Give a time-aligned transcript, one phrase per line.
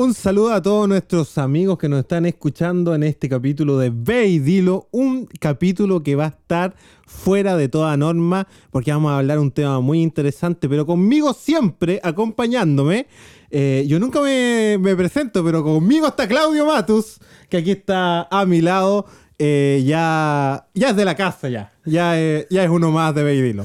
[0.00, 4.28] Un saludo a todos nuestros amigos que nos están escuchando en este capítulo de Ve
[4.28, 9.18] y Dilo, un capítulo que va a estar fuera de toda norma porque vamos a
[9.18, 13.08] hablar un tema muy interesante, pero conmigo siempre acompañándome.
[13.50, 17.18] eh, yo nunca me, me presento, pero conmigo está Claudio Matus,
[17.48, 19.04] que aquí está a mi lado.
[19.40, 21.72] eh, ya, ya es de la casa, ya.
[21.84, 23.64] Ya, es- ya es uno más de Ve y Dilo.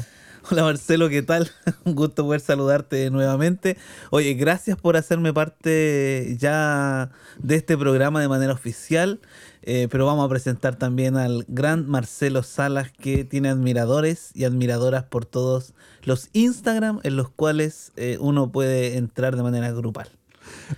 [0.51, 1.49] Hola Marcelo, ¿qué tal?
[1.85, 3.77] Un gusto poder saludarte nuevamente.
[4.09, 9.21] Oye, gracias por hacerme parte ya de este programa de manera oficial,
[9.61, 15.05] eh, pero vamos a presentar también al gran Marcelo Salas que tiene admiradores y admiradoras
[15.05, 20.09] por todos los Instagram en los cuales eh, uno puede entrar de manera grupal.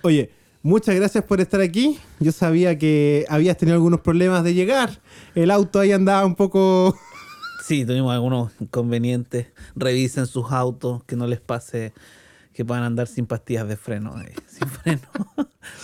[0.02, 0.30] Oye,
[0.62, 1.98] muchas gracias por estar aquí.
[2.20, 5.00] Yo sabía que habías tenido algunos problemas de llegar.
[5.34, 6.96] El auto ahí andaba un poco...
[7.66, 9.48] Sí, tuvimos algunos inconvenientes.
[9.74, 11.92] Revisen sus autos, que no les pase
[12.52, 15.02] que puedan andar sin pastillas de freno, eh, sin freno.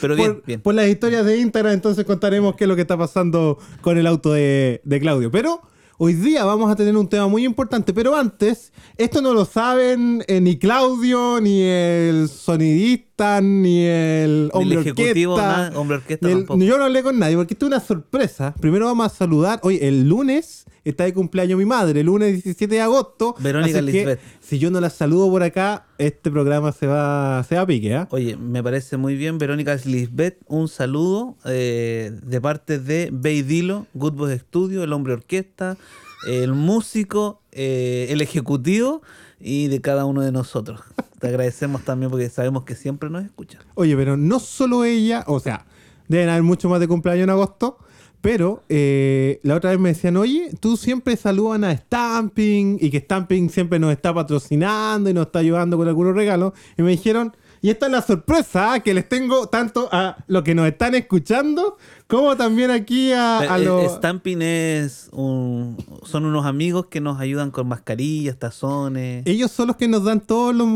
[0.01, 0.61] Pero bien, por, bien.
[0.61, 4.07] por las historias de Instagram, entonces contaremos qué es lo que está pasando con el
[4.07, 5.31] auto de, de Claudio.
[5.31, 5.61] Pero
[5.99, 7.93] hoy día vamos a tener un tema muy importante.
[7.93, 14.61] Pero antes, esto no lo saben eh, ni Claudio, ni el sonidista, ni el Ni
[14.61, 15.57] hombre el ejecutivo, orquesta.
[15.57, 17.81] nada, hombre orquesta ni el- ni yo no hablé con nadie porque esto es una
[17.81, 18.55] sorpresa.
[18.61, 19.61] Primero vamos a saludar.
[19.63, 23.35] Oye, el lunes está de cumpleaños mi madre, el lunes 17 de agosto.
[23.39, 27.55] Verónica Así que, si yo no la saludo por acá, este programa se va, se
[27.57, 28.09] va a pique, ¿ah?
[28.11, 29.39] Oye, me parece muy bien.
[29.39, 35.77] Verónica Lisbeth, un saludo eh, de parte de Beidilo, Good Boys Studio, el hombre orquesta,
[36.27, 39.03] el músico, eh, el ejecutivo
[39.41, 40.81] y de cada uno de nosotros.
[41.21, 43.63] Te agradecemos también porque sabemos que siempre nos escuchan.
[43.75, 45.67] Oye, pero no solo ella, o sea,
[46.09, 47.79] deben haber mucho más de cumpleaños en agosto,
[48.23, 53.01] pero eh, la otra vez me decían, oye, tú siempre saludan a Stamping y que
[53.01, 56.53] Stamping siempre nos está patrocinando y nos está ayudando con algunos regalos.
[56.79, 58.81] Y me dijeron, y esta es la sorpresa ¿ah?
[58.81, 63.59] que les tengo tanto a los que nos están escuchando como también aquí a, a
[63.59, 63.93] Eh, los...
[63.97, 69.23] Stamping es un, son unos amigos que nos ayudan con mascarillas, tazones.
[69.27, 70.69] Ellos son los que nos dan todos los,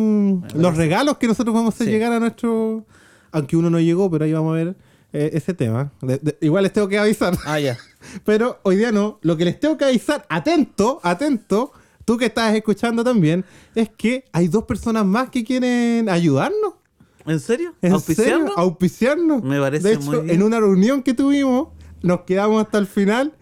[0.55, 1.91] los regalos que nosotros vamos a Sí.
[1.91, 2.85] llegar a nuestro...
[3.33, 4.77] Aunque uno no llegó, pero ahí vamos a ver
[5.19, 5.93] eh, ese tema.
[6.03, 7.37] De- de- igual les tengo que avisar.
[7.47, 7.78] Ah, ya.
[8.25, 9.19] Pero hoy día no.
[9.22, 11.72] Lo que les tengo que avisar, atento, atento,
[12.04, 13.44] tú que estás escuchando también,
[13.75, 16.75] es que hay dos personas más que quieren ayudarnos.
[17.26, 17.75] ¿En serio?
[17.82, 18.50] ¿En ¿Auspiciarnos?
[18.50, 18.59] serio?
[18.59, 19.43] Auspiciarnos.
[19.43, 20.31] Me parece De hecho, muy bien.
[20.37, 21.69] en una reunión que tuvimos,
[22.03, 23.32] nos quedamos hasta el final.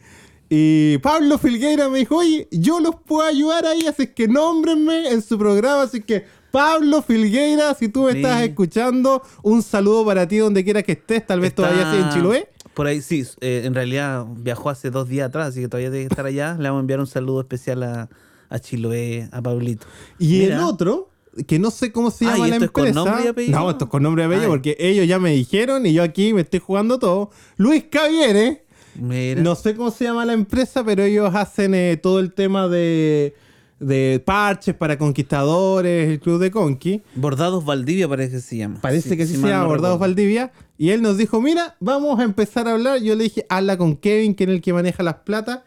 [0.48, 5.20] Y Pablo Filgueira me dijo, oye, yo los puedo ayudar ahí, así que nómbrenme en
[5.20, 5.82] su programa.
[5.82, 6.24] Así que,
[6.54, 8.18] Pablo Filgueira, si tú me Sí.
[8.18, 12.04] estás escuchando, un saludo para ti donde quiera que estés, tal vez Está todavía estés
[12.04, 12.48] en Chiloé.
[12.74, 16.06] Por ahí sí, eh, en realidad viajó hace dos días atrás, así que todavía tiene
[16.06, 16.56] que estar allá.
[16.58, 18.08] Le vamos a enviar un saludo especial a,
[18.48, 19.86] a Chiloé, a Pablito.
[20.18, 21.08] Y el otro,
[21.46, 23.04] que no sé cómo se Ah, llama ¿y la esto es con empresa.
[23.04, 23.58] nombre y apellido?
[23.60, 24.50] No, esto es con nombre y apellido, Ay.
[24.50, 27.30] porque ellos ya me dijeron y yo aquí me estoy jugando todo.
[27.56, 28.64] Luis Caviere,
[28.96, 29.42] Mira.
[29.42, 33.34] no sé cómo se llama la empresa, pero ellos hacen eh, todo el tema de,
[33.84, 37.02] de parches para conquistadores, el club de Conqui.
[37.14, 38.80] Bordados Valdivia parece que se llama.
[38.80, 39.98] Parece que sí si se llama no Bordados recuerdo.
[39.98, 40.52] Valdivia.
[40.78, 43.00] Y él nos dijo, mira, vamos a empezar a hablar.
[43.00, 45.60] Yo le dije, habla con Kevin, que es el que maneja las platas.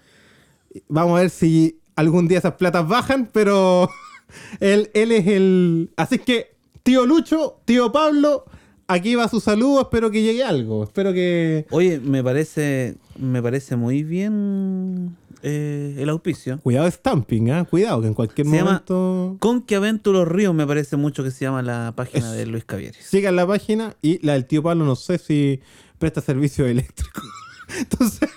[0.90, 3.90] Vamos a ver si algún día esas platas bajan, pero
[4.60, 5.92] él, él es el...
[5.96, 8.46] Así que, tío Lucho, tío Pablo,
[8.88, 9.82] aquí va su saludo.
[9.82, 10.84] Espero que llegue algo.
[10.84, 11.68] Espero que...
[11.70, 15.16] Oye, me parece, me parece muy bien
[15.48, 16.60] eh, el auspicio.
[16.60, 17.66] Cuidado Stamping, ¿ah?
[17.66, 19.38] Cuidado, que en cualquier Se llama- momento...
[19.40, 23.06] Conquiaventuros Ríos me parece mucho que se llama la página de Luis Cavieres.
[23.06, 25.60] Sigan la página y la del tío Pablo no sé si
[26.00, 27.22] presta servicio eléctrico.
[27.80, 28.30] Entonces...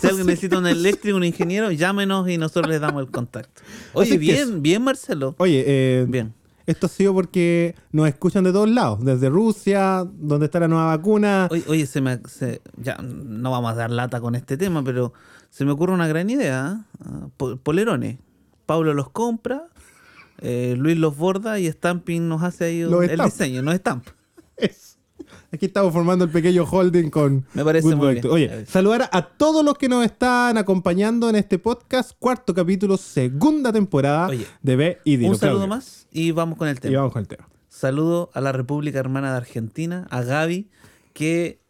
[0.00, 3.60] Si alguien necesita un eléctrico, un ingeniero, llámenos y nosotros les damos el contacto.
[3.92, 5.34] Oye, Así bien, bien Marcelo.
[5.36, 6.32] Oye, eh, Bien.
[6.64, 10.86] esto ha sido porque nos escuchan de todos lados, desde Rusia, donde está la nueva
[10.96, 11.48] vacuna.
[11.50, 15.12] Oye, oye, se me, se- ya no vamos a dar lata con este tema, pero
[15.50, 16.84] se me ocurre una gran idea.
[17.04, 17.28] ¿eh?
[17.36, 18.18] Po- Polerones.
[18.66, 19.64] Pablo los compra,
[20.40, 24.14] eh, Luis los borda y Stamping nos hace ahí un- el diseño, no estampa.
[25.52, 27.44] Aquí estamos formando el pequeño holding con.
[27.54, 28.26] Me parece Good muy bien.
[28.30, 33.72] Oye, saludar a todos los que nos están acompañando en este podcast, cuarto capítulo, segunda
[33.72, 35.30] temporada Oye, de B y Dilo.
[35.32, 35.74] un saludo Claudio.
[35.76, 36.98] más y vamos con el Y tema.
[36.98, 37.48] vamos con el tema.
[37.68, 40.70] Saludo a la República Hermana de Argentina, a Gaby,
[41.14, 41.60] que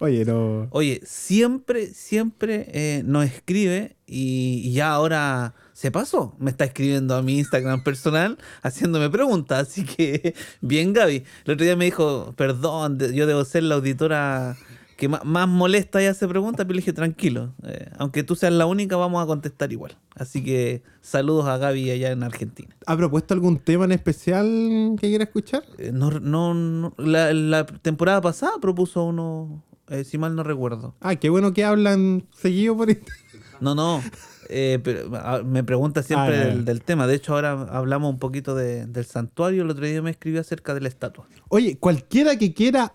[0.00, 0.66] Oye, no.
[0.70, 6.34] Oye, siempre, siempre eh, nos escribe y, y ya ahora se pasó.
[6.38, 9.68] Me está escribiendo a mi Instagram personal haciéndome preguntas.
[9.68, 11.22] Así que, bien, Gaby.
[11.44, 14.56] El otro día me dijo, perdón, yo debo ser la auditora
[14.96, 17.52] que más molesta ya se pregunta, pero le dije tranquilo.
[17.64, 19.96] eh, aunque tú seas la única, vamos a contestar igual.
[20.14, 22.76] Así que saludos a Gaby allá en Argentina.
[22.86, 25.64] ¿Ha propuesto algún tema en especial que quiera escuchar?
[25.78, 30.94] Eh, no, no, no- la, la temporada pasada propuso uno, eh, si mal no recuerdo.
[31.00, 33.18] Ah, qué bueno que hablan seguido por Instagram.
[33.60, 34.02] No, no.
[34.48, 37.06] eh, pero, ah, me pregunta siempre Ah, del, del tema.
[37.06, 39.62] De hecho, ahora hablamos un poquito de- del santuario.
[39.62, 41.26] El otro día me escribió acerca de la estatua.
[41.48, 42.94] Oye, cualquiera que quiera,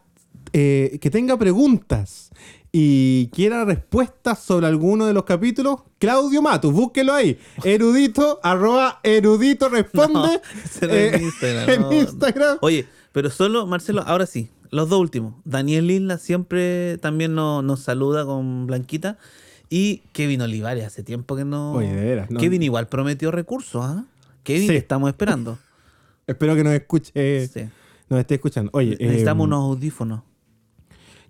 [0.54, 2.30] eh, que tenga preguntas
[2.72, 7.40] y quiera respuestas sobre alguno de los capítulos, Claudio Matus, búsquelo ahí.
[7.64, 10.14] Erudito, arroba erudito responde.
[10.20, 10.42] No,
[10.88, 11.94] eh, en Instagram, no.
[11.94, 12.58] Instagram.
[12.62, 15.34] Oye, pero solo, Marcelo, ahora sí, los dos últimos.
[15.46, 19.18] Daniel Isla siempre también nos, nos saluda con Blanquita.
[19.70, 21.74] Y Kevin Olivares, hace tiempo que no.
[21.74, 22.40] Oye, de veras, no.
[22.40, 24.06] Kevin igual prometió recursos, ¿ah?
[24.44, 24.76] Kevin, Sí.
[24.76, 25.60] estamos esperando.
[26.28, 27.62] Espero que nos escuche, Sí.
[28.10, 28.72] nos esté escuchando.
[28.74, 30.22] Oye, Necesitamos eh, unos audífonos.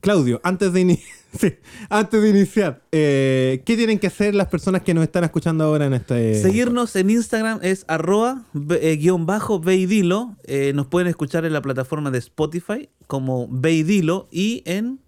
[0.01, 0.99] Claudio, antes de,
[1.39, 1.55] sí,
[1.89, 5.85] antes de iniciar, eh, ¿qué tienen que hacer las personas que nos están escuchando ahora
[5.85, 6.41] en este...
[6.41, 8.43] Seguirnos en Instagram es arroba
[8.81, 10.37] eh, guion bajo veidilo.
[10.43, 14.99] Eh, nos pueden escuchar en la plataforma de Spotify como veidilo y en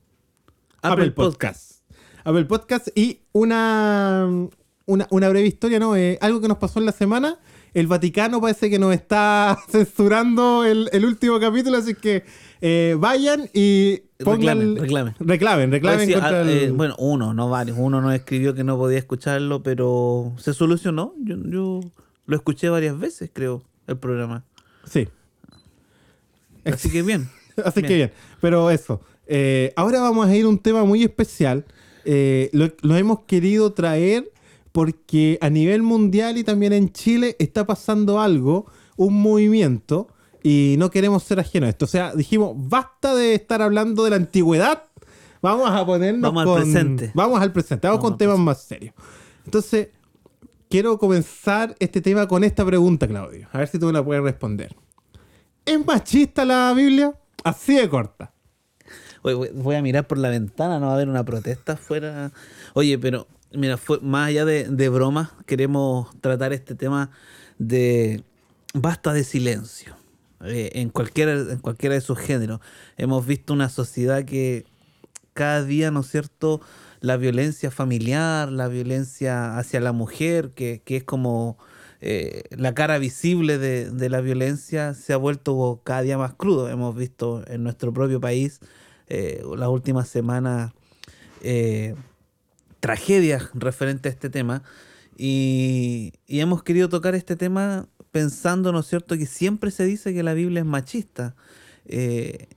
[0.81, 1.71] Apple, Apple Podcast.
[1.71, 1.81] Podcast.
[2.25, 4.27] Apple Podcast y una,
[4.85, 5.95] una, una breve historia, ¿no?
[5.95, 7.39] Eh, algo que nos pasó en la semana.
[7.73, 12.25] El Vaticano parece que nos está censurando el, el último capítulo, así que
[12.61, 15.15] eh, vayan y Reclamen, reclamen.
[15.19, 17.77] Reclamen, reclamen Oye, sí, contra ah, el- eh, bueno, uno, no varios.
[17.79, 21.13] Uno nos escribió que no podía escucharlo, pero se solucionó.
[21.23, 21.79] Yo, yo
[22.25, 24.43] lo escuché varias veces, creo, el programa.
[24.85, 25.07] Sí,
[26.65, 27.27] Así que bien.
[27.65, 27.87] así Bien.
[27.87, 28.11] que bien.
[28.39, 31.65] Pero eso, eh, ahora vamos a ir a un tema muy especial.
[32.05, 34.31] Eh, lo, lo hemos querido traer
[34.71, 38.65] porque a nivel mundial y también en Chile está pasando algo,
[38.95, 40.07] un movimiento,
[40.43, 41.85] y no queremos ser ajenos a esto.
[41.85, 44.83] O sea, dijimos, basta de estar hablando de la antigüedad,
[45.41, 47.11] vamos a ponernos Vamos al presente.
[47.13, 48.93] Vamos al presente, vamos, Vamos con temas más serios.
[49.45, 49.89] Entonces,
[50.69, 53.47] quiero comenzar este tema con esta pregunta, Claudio.
[53.51, 54.75] A ver si tú me la puedes responder.
[55.65, 57.13] ¿Es machista la Biblia?
[57.43, 58.33] Así de corta.
[59.23, 62.31] Oye, voy a mirar por la ventana, no va a haber una protesta afuera.
[62.73, 67.11] Oye, pero mira, fue, más allá de, de bromas, queremos tratar este tema
[67.59, 68.23] de
[68.73, 70.00] basta de silencio.
[70.43, 72.61] Eh, en, cualquiera, en cualquiera de sus géneros.
[72.97, 74.65] Hemos visto una sociedad que
[75.33, 76.61] cada día, ¿no es cierto?
[76.99, 81.57] La violencia familiar, la violencia hacia la mujer, que, que es como
[82.01, 86.69] eh, la cara visible de, de la violencia, se ha vuelto cada día más crudo.
[86.69, 88.59] Hemos visto en nuestro propio país
[89.07, 90.73] eh, las últimas semanas
[92.79, 94.63] tragedias referentes a este tema.
[95.17, 100.13] Y, y hemos querido tocar este tema pensando, ¿no es cierto?, que siempre se dice
[100.13, 101.35] que la Biblia es machista.
[101.85, 102.47] Eh,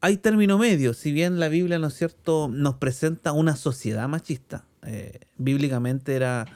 [0.00, 4.64] hay término medio, si bien la Biblia, ¿no es cierto?, nos presenta una sociedad machista.
[4.82, 6.46] eh, bíblicamente era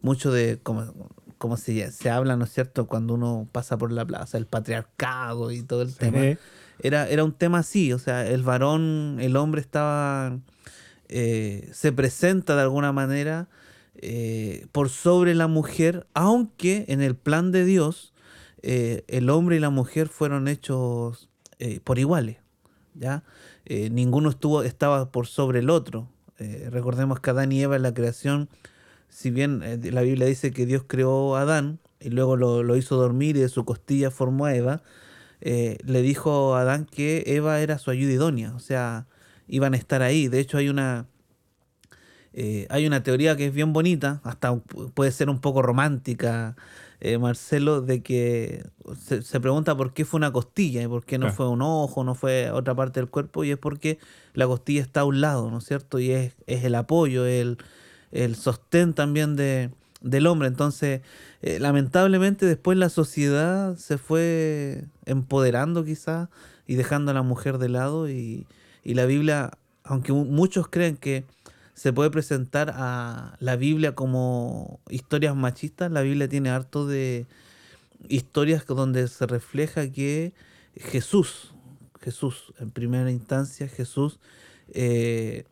[0.00, 4.04] mucho de, como, como se, se habla, ¿no es cierto?, cuando uno pasa por la
[4.04, 6.38] plaza, el patriarcado y todo el tema.
[6.78, 10.38] Era, era un tema así, o sea, el varón, el hombre estaba,
[11.08, 13.48] eh, se presenta de alguna manera
[14.02, 18.12] eh, por sobre la mujer, aunque en el plan de Dios
[18.62, 22.38] eh, el hombre y la mujer fueron hechos eh, por iguales,
[22.94, 23.22] ¿ya?
[23.68, 26.08] Ninguno estuvo, estaba por sobre el otro.
[26.70, 28.48] Recordemos que Adán y Eva en la creación,
[29.08, 32.94] si bien la Biblia dice que Dios creó a Adán y luego lo, lo hizo
[32.94, 34.82] dormir y de su costilla formó a Eva,
[35.40, 39.08] le dijo a Adán que Eva era su ayuda idónea, o sea,
[39.48, 40.28] iban a estar ahí.
[40.28, 41.08] De hecho, hay una,
[42.36, 46.54] eh, hay una teoría que es bien bonita, hasta pu- puede ser un poco romántica,
[47.00, 48.64] eh, Marcelo, de que
[49.02, 51.36] se, se pregunta por qué fue una costilla y por qué no Claro.
[51.36, 53.98] fue un ojo, no fue otra parte del cuerpo, y es porque
[54.34, 55.98] la costilla está a un lado, ¿no es cierto?
[55.98, 57.58] Y es, es el apoyo, el,
[58.12, 59.70] el sostén también de,
[60.02, 60.48] del hombre.
[60.48, 61.00] Entonces,
[61.42, 66.28] eh, lamentablemente después la sociedad se fue empoderando quizás
[66.66, 68.46] y dejando a la mujer de lado y,
[68.84, 69.52] y la Biblia,
[69.84, 71.24] aunque mu- muchos creen que
[71.76, 77.28] se puede presentar a la Biblia como historias machistas, la Biblia tiene harto de
[78.08, 80.34] historias donde se refleja que
[80.76, 81.54] Jesús,
[82.00, 84.20] Jesús, en primera instancia, Jesús
[84.68, 85.44] eh,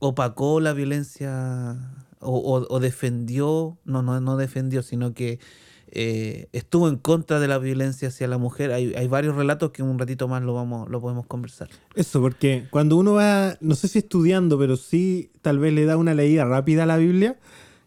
[0.00, 1.76] opacó la violencia
[2.20, 5.40] o, o- o defendió, no, no, no defendió, sino que
[5.88, 8.72] eh, estuvo en contra de la violencia hacia la mujer.
[8.72, 11.68] Hay, varios relatos que un ratito más lo vamos, lo podemos conversar.
[11.94, 15.96] Eso, porque cuando uno va, no sé si estudiando, pero sí tal vez le da
[15.96, 17.36] una leída rápida a la Biblia,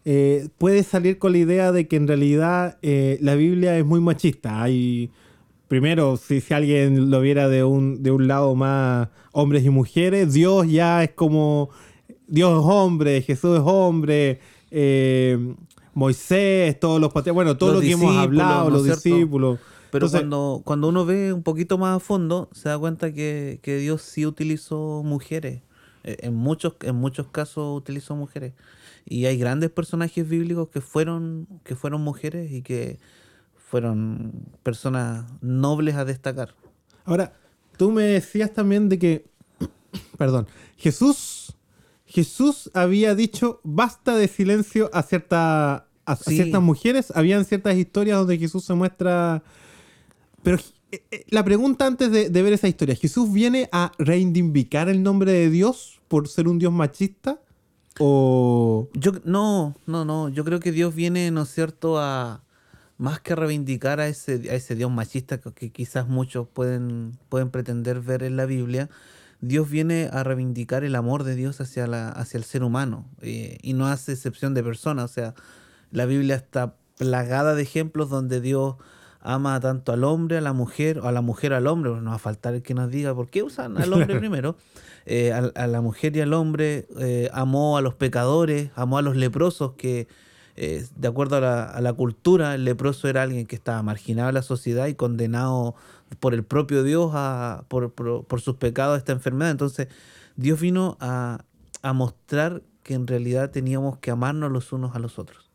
[0.06, 4.00] eh, puede salir con la idea de que en realidad eh, la Biblia es muy
[4.00, 4.64] machista.
[4.64, 5.12] Hay
[5.68, 10.34] primero, si, si alguien lo viera de un, de un lado más hombres y mujeres,
[10.34, 11.70] Dios ya es como,
[12.28, 14.40] Dios es hombre, Jesús es hombre,
[15.94, 19.02] Moisés, todos los patriarcas, bueno, todo Los lo que hemos hablado, ¿no los cierto?
[19.04, 19.60] discípulos.
[19.92, 23.60] Pero Entonces- cuando, cuando uno ve un poquito más a fondo, se da cuenta que,
[23.64, 25.62] que Dios sí utilizó mujeres.
[26.04, 28.54] Eh, En muchos, en muchos casos utilizó mujeres.
[29.06, 33.00] Y hay grandes personajes bíblicos que fueron, que fueron mujeres y que
[33.58, 34.32] fueron
[34.64, 36.54] personas nobles a destacar.
[37.06, 37.34] Ahora,
[37.78, 39.26] tú me decías también de que,
[40.18, 41.39] perdón, Jesús,
[42.10, 47.14] Jesús había dicho basta de silencio a, cierta, a, ciertas mujeres.
[47.16, 49.44] Habían ciertas historias donde Jesús se muestra...
[50.42, 50.58] Pero
[50.92, 55.04] eh, eh, la pregunta antes de, de ver esa historia, ¿Jesús viene a reivindicar el
[55.04, 57.40] nombre de Dios por ser un Dios machista?
[58.00, 58.90] ¿O...?
[58.94, 60.30] Yo no, no, no.
[60.30, 62.42] Yo creo que Dios viene, ¿no es cierto?, a
[62.98, 67.52] más que reivindicar a ese, a ese Dios machista que, que quizás muchos pueden, pueden
[67.52, 68.90] pretender ver en la Biblia.
[69.42, 73.58] Dios viene a reivindicar el amor de Dios hacia, la, hacia el ser humano eh,
[73.62, 75.12] y no hace excepción de personas.
[75.12, 75.34] O sea,
[75.92, 78.76] la Biblia está plagada de ejemplos donde Dios
[79.22, 81.92] ama tanto al hombre, a la mujer, o a la mujer al hombre.
[81.92, 84.56] No va a faltar el que nos diga por qué usan al hombre primero.
[85.06, 89.02] Eh, a, a la mujer y al hombre, eh, amó a los pecadores, amó a
[89.02, 90.08] los leprosos, que
[90.62, 94.28] eh, de acuerdo a la, a la cultura, el leproso era alguien que estaba marginado
[94.28, 95.74] de la sociedad y condenado
[96.20, 99.52] por el propio Dios a, por, por- por sus pecados esta enfermedad.
[99.52, 99.88] Entonces,
[100.36, 101.44] Dios vino a,
[101.82, 105.50] a mostrar que en realidad teníamos que amarnos los unos a los otros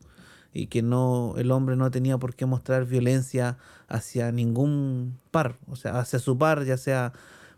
[0.53, 3.57] y que no el hombre no tenía por qué mostrar violencia
[3.89, 7.11] hacia ningún par, o sea, hacia su par, ya sea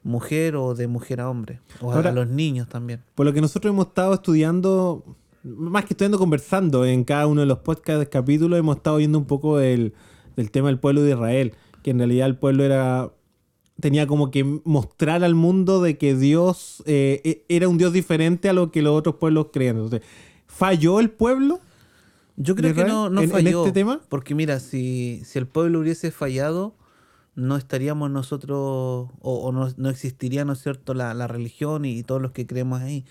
[0.03, 3.03] mujer o de mujer a hombre, o Ahora- a los niños también.
[3.13, 5.03] Por lo que nosotros hemos estado estudiando,
[5.43, 9.25] más que estudiando, conversando en cada uno de los podcasts, capítulos, hemos estado viendo un
[9.25, 9.93] poco del,
[10.35, 11.53] del tema del pueblo de Israel,
[11.87, 13.13] que en realidad el pueblo era
[13.79, 18.49] tenía como que mostrar al mundo de que Dios eh, e- era un Dios diferente
[18.49, 19.77] a lo que los otros pueblos creían.
[19.77, 20.01] Entonces,
[20.47, 21.61] ¿falló el pueblo?
[22.35, 23.61] Yo creo que no, no en- en falló.
[23.63, 24.01] este tema?
[24.09, 26.75] Porque mira, si, si el pueblo hubiese fallado,
[27.35, 32.03] no estaríamos nosotros, o, o no, no existiría, ¿no es cierto?, la, la religión y,
[32.03, 33.05] todos los que creemos ahí.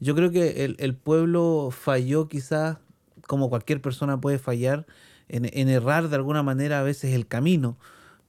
[0.00, 2.78] Yo creo que el, el pueblo falló quizás,
[3.26, 4.86] como cualquier persona puede fallar,
[5.28, 7.76] en, en errar de alguna manera a veces el camino.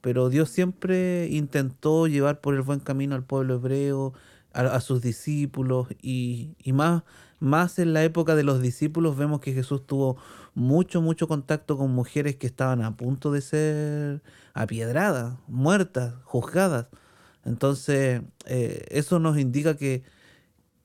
[0.06, 4.12] Pero Dios siempre intentó llevar por el buen camino al pueblo hebreo,
[4.52, 7.02] a, a sus discípulos, y, y más,
[7.40, 10.16] más en la época de los discípulos vemos que Jesús tuvo
[10.54, 14.22] mucho, mucho contacto con mujeres que estaban a punto de ser
[14.54, 16.86] apiedradas, muertas, juzgadas.
[17.44, 20.04] Entonces, eh, eso nos indica que,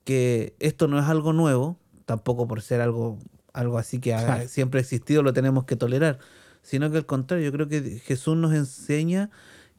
[0.02, 3.20] que esto no es algo nuevo, tampoco por ser algo,
[3.52, 6.18] algo así que ha siempre ha existido, lo tenemos que tolerar,
[6.62, 9.30] sino que al contrario, yo creo que Jesús nos enseña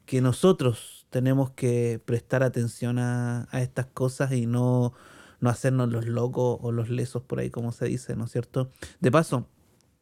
[0.05, 4.93] que nosotros tenemos que prestar atención a, a estas cosas y no,
[5.39, 8.71] no hacernos los locos o los lesos por ahí, como se dice, ¿no es cierto?
[8.99, 9.47] De paso,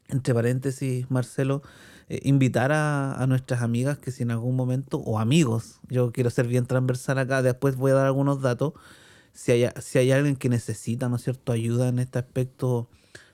[0.09, 1.61] entre paréntesis, Marcelo,
[2.09, 6.29] eh, invitar a, a nuestras amigas que si en algún momento, o amigos, yo quiero
[6.29, 8.73] ser bien transversal acá, después voy a dar algunos datos,
[9.33, 12.89] si hay, si hay alguien que necesita, ¿no es cierto?, ayuda en este aspecto,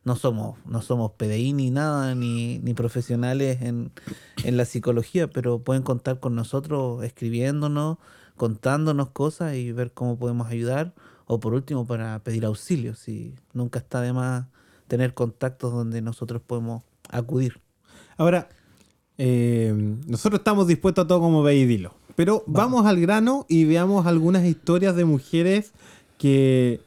[0.07, 3.91] no somos, no somos PDI ni nada, ni, ni profesionales en,
[4.45, 7.97] en la psicología, pero pueden contar con nosotros escribiéndonos,
[8.37, 10.93] contándonos cosas y ver cómo podemos ayudar,
[11.25, 14.45] o por último para pedir auxilio, si nunca está de más
[14.87, 17.59] tener contactos donde nosotros podemos acudir.
[18.15, 18.47] Ahora,
[19.17, 19.73] eh,
[20.07, 21.93] nosotros estamos dispuestos a todo como ve y dilo.
[22.15, 22.85] Pero vamos.
[22.85, 25.73] al grano y veamos algunas historias de mujeres
[26.17, 26.79] que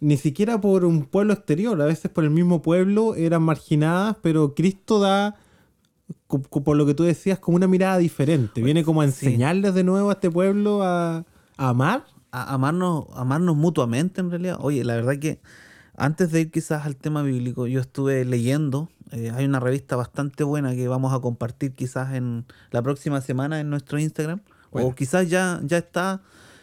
[0.00, 4.54] ni siquiera por un pueblo exterior, a veces por el mismo pueblo, eran marginadas, pero
[4.54, 5.36] Cristo da,
[6.26, 8.62] por lo que tú decías, como una mirada diferente.
[8.62, 11.18] Viene como a enseñarles de nuevo a este pueblo a,
[11.56, 12.04] a amar.
[12.32, 14.58] a- amarnos, amarnos mutuamente en realidad.
[14.60, 15.40] Oye, la verdad que
[15.96, 20.44] antes de ir quizás al tema bíblico, yo estuve leyendo, eh, hay una revista bastante
[20.44, 24.88] buena que vamos a compartir quizás en la próxima semana en nuestro Instagram, Bueno.
[24.88, 26.20] o quizás ya, ya está,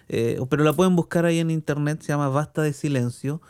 [0.09, 3.41] eh, pero la pueden buscar ahí en internet, se llama Basta de Silencio,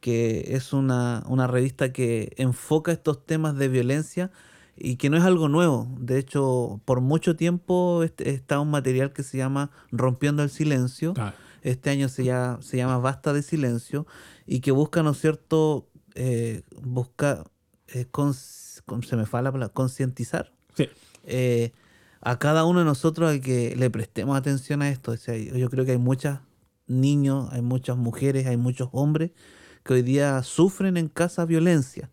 [0.00, 4.30] que es una, una revista que enfoca estos temas de violencia
[4.76, 5.88] y que no es algo nuevo.
[5.98, 11.14] De hecho, por mucho tiempo este- está un material que se llama Rompiendo el Silencio.
[11.62, 14.06] Este año se llama, se llama Basta de Silencio
[14.46, 17.44] y que busca, ¿no es cierto?, eh, busca,
[17.88, 20.88] eh, con- se me fala la palabra, concientizar Sí.
[21.24, 21.72] eh,
[22.20, 25.12] a cada uno de nosotros a que le prestemos atención a esto.
[25.12, 26.38] O sea, yo creo que hay muchos
[26.86, 29.30] niños, hay muchas mujeres, hay muchos hombres
[29.84, 32.10] que hoy día sufren en casa violencia.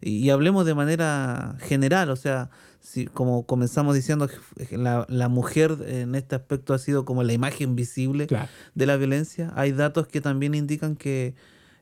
[0.00, 4.28] Y, hablemos de manera general, o sea, si, como comenzamos diciendo,
[4.70, 8.26] la, la, mujer en este aspecto ha sido como la imagen visible
[8.74, 11.34] de la violencia, hay datos que también indican que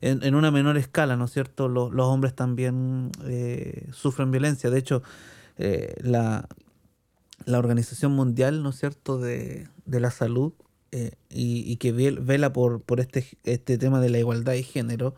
[0.03, 4.69] en, una menor escala, ¿no es cierto?, los, hombres también eh, sufren violencia.
[4.69, 5.03] De hecho,
[5.59, 6.49] eh, la,
[7.47, 10.53] la Organización Mundial, ¿no es cierto?, de, de la Salud
[10.95, 15.15] eh, y, que vela por, por este, este tema de la igualdad de género,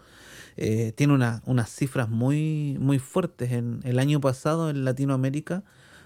[0.57, 3.51] eh, tiene una, unas cifras muy, muy fuertes.
[3.51, 5.65] En el año pasado en Latinoamérica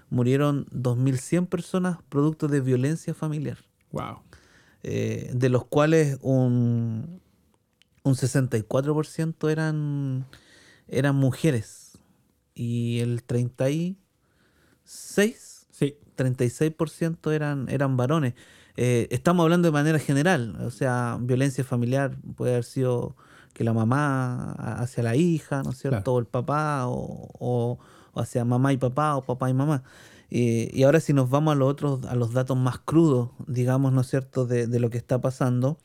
[0.09, 3.59] murieron 2.100 personas producto de violencia familiar.
[3.91, 4.21] Wow.
[4.81, 7.21] Eh, de los cuales un,
[8.03, 10.25] un 64% eran,
[10.87, 11.99] eran mujeres
[12.55, 13.97] y el 36,
[14.83, 15.48] sí.
[16.19, 18.33] 36% eran, eran varones.
[18.77, 23.15] Eh, estamos hablando de manera general, o sea, violencia familiar puede haber sido
[23.53, 26.13] que la mamá hacia la hija, ¿no es cierto?
[26.13, 27.77] O el papá, o,
[28.15, 29.83] hacia mamá y papá, o papá y mamá.
[30.29, 34.01] y ahora si nos vamos a los otros, a los datos más crudos, digamos, ¿no
[34.01, 35.77] es cierto?, de, lo que está pasando,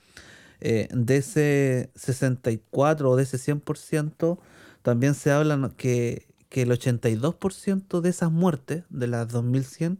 [0.61, 4.39] eh, de ese 64 o de ese 100%,
[4.83, 9.99] también se habla que, que el 82% de esas muertes, de las 2100,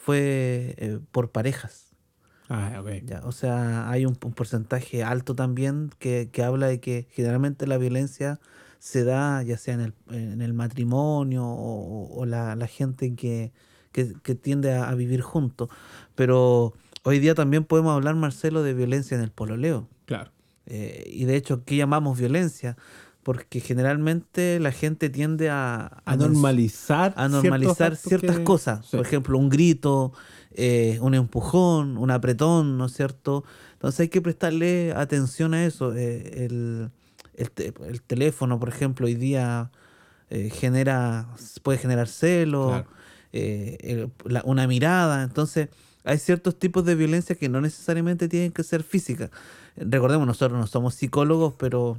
[0.00, 1.88] fue eh, por parejas.
[2.48, 7.78] Ah, ya, o sea, hay un, porcentaje alto también que, habla de que generalmente la
[7.78, 8.40] violencia
[8.80, 13.52] se da ya sea en el, en el matrimonio o, la, gente que,
[14.42, 15.68] tiende a, vivir juntos.
[16.16, 16.72] Pero
[17.04, 19.86] hoy día también podemos hablar, Marcelo, de violencia en el pololeo.
[20.06, 20.32] Claro.
[20.66, 22.76] Eh, y de hecho, ¿qué llamamos violencia?
[23.22, 26.02] Porque generalmente la gente tiende a...
[26.04, 27.12] A, normalizar.
[27.16, 28.86] A normalizar ciertas cosas.
[28.86, 30.12] Por ejemplo, un grito,
[30.52, 33.44] eh, un empujón, un apretón, ¿no es cierto?
[33.74, 35.94] Entonces hay que prestarle atención a eso.
[35.94, 36.90] Eh, el,
[37.36, 39.70] el, teléfono, por ejemplo, hoy día
[40.30, 41.28] eh, genera,
[41.62, 42.86] puede generar celo,
[44.44, 45.22] una mirada.
[45.24, 45.68] Entonces
[46.04, 49.30] hay ciertos tipos de violencia que no necesariamente tienen que ser físicas.
[49.76, 51.98] Recordemos, nosotros no somos psicólogos, pero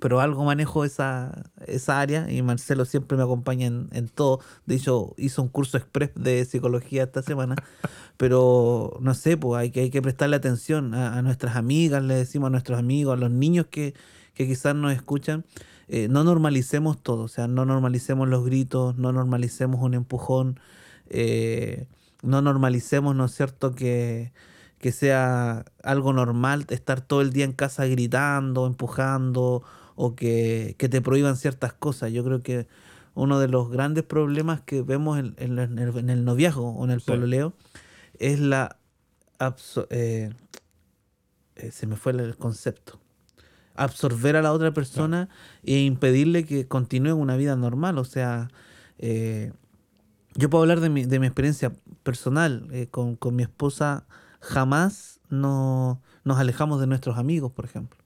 [0.00, 4.40] pero algo manejo esa, esa área y Marcelo siempre me acompaña en, todo.
[4.66, 7.54] De hecho, hizo un curso express de psicología esta semana,
[8.16, 12.48] pero no sé, pues hay que, hay que prestarle atención a, nuestras amigas, le decimos
[12.48, 13.94] a nuestros amigos, a los niños que,
[14.34, 15.44] quizás nos escuchan.
[15.88, 20.58] Eh, no normalicemos todo, o sea, no normalicemos los gritos, no normalicemos un empujón,
[21.10, 21.88] eh,
[22.22, 24.32] no normalicemos, ¿no es cierto?, que,
[24.78, 29.62] que sea algo normal estar todo el día en casa gritando, empujando
[30.02, 32.10] o que, te prohíban ciertas cosas.
[32.10, 32.66] Yo creo que
[33.14, 37.52] uno de los grandes problemas que vemos en, el, noviazgo o en el pololeo
[38.18, 38.78] es la...
[39.90, 40.30] Eh,
[41.56, 42.98] eh, se me fue el concepto.
[43.74, 45.28] Absorber a la otra persona
[45.64, 47.98] e impedirle que continúe una vida normal.
[47.98, 48.48] O sea,
[48.96, 49.52] eh,
[50.34, 52.88] yo puedo hablar de mi, de mi experiencia personal.
[52.90, 54.06] con, con, mi esposa
[54.40, 57.99] jamás no, nos alejamos de nuestros amigos, por ejemplo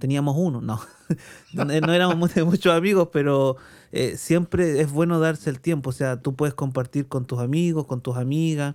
[0.00, 0.80] teníamos uno, no.
[1.52, 3.56] no éramos muchos amigos, pero
[3.92, 5.90] eh, siempre es bueno darse el tiempo.
[5.90, 8.74] O sea, tú puedes compartir con tus amigos, con tus amigas,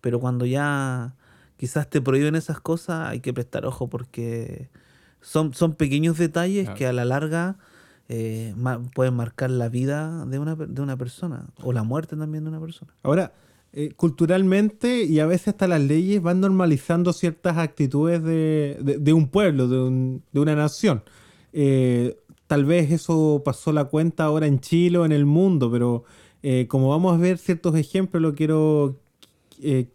[0.00, 1.14] pero cuando ya
[1.56, 4.68] quizás te prohíben esas cosas, hay que prestar ojo porque
[5.20, 7.56] son, son pequeños detalles que a la larga
[8.08, 8.54] eh,
[8.94, 12.60] pueden marcar la vida de una, de una persona o la muerte también de una
[12.60, 12.92] persona.
[13.02, 13.32] Ahora,
[13.78, 19.68] eh, culturalmente y a veces hasta las leyes van normalizando ciertas actitudes de, un pueblo,
[19.68, 21.02] de, una nación.
[21.52, 26.04] Eh, tal vez eso pasó la cuenta ahora en Chile o en el mundo, pero
[26.42, 28.96] eh, como vamos a ver ciertos ejemplos, lo quiero,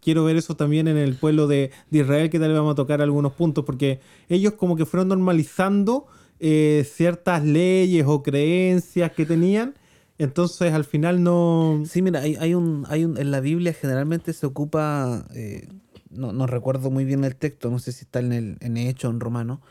[0.00, 3.02] quiero ver eso también en el pueblo de, Israel, que tal vez vamos a tocar
[3.02, 6.06] algunos puntos, porque ellos como que fueron normalizando
[6.38, 9.74] ciertas leyes o creencias que tenían
[10.22, 11.82] entonces al final no...
[11.86, 13.18] Sí, mira, hay, hay, un, hay un...
[13.18, 15.26] En la Biblia generalmente se ocupa...
[15.34, 15.68] Eh,
[16.10, 19.08] no, no, recuerdo muy bien el texto, no sé si está en el en Hecho
[19.08, 19.62] en Romano,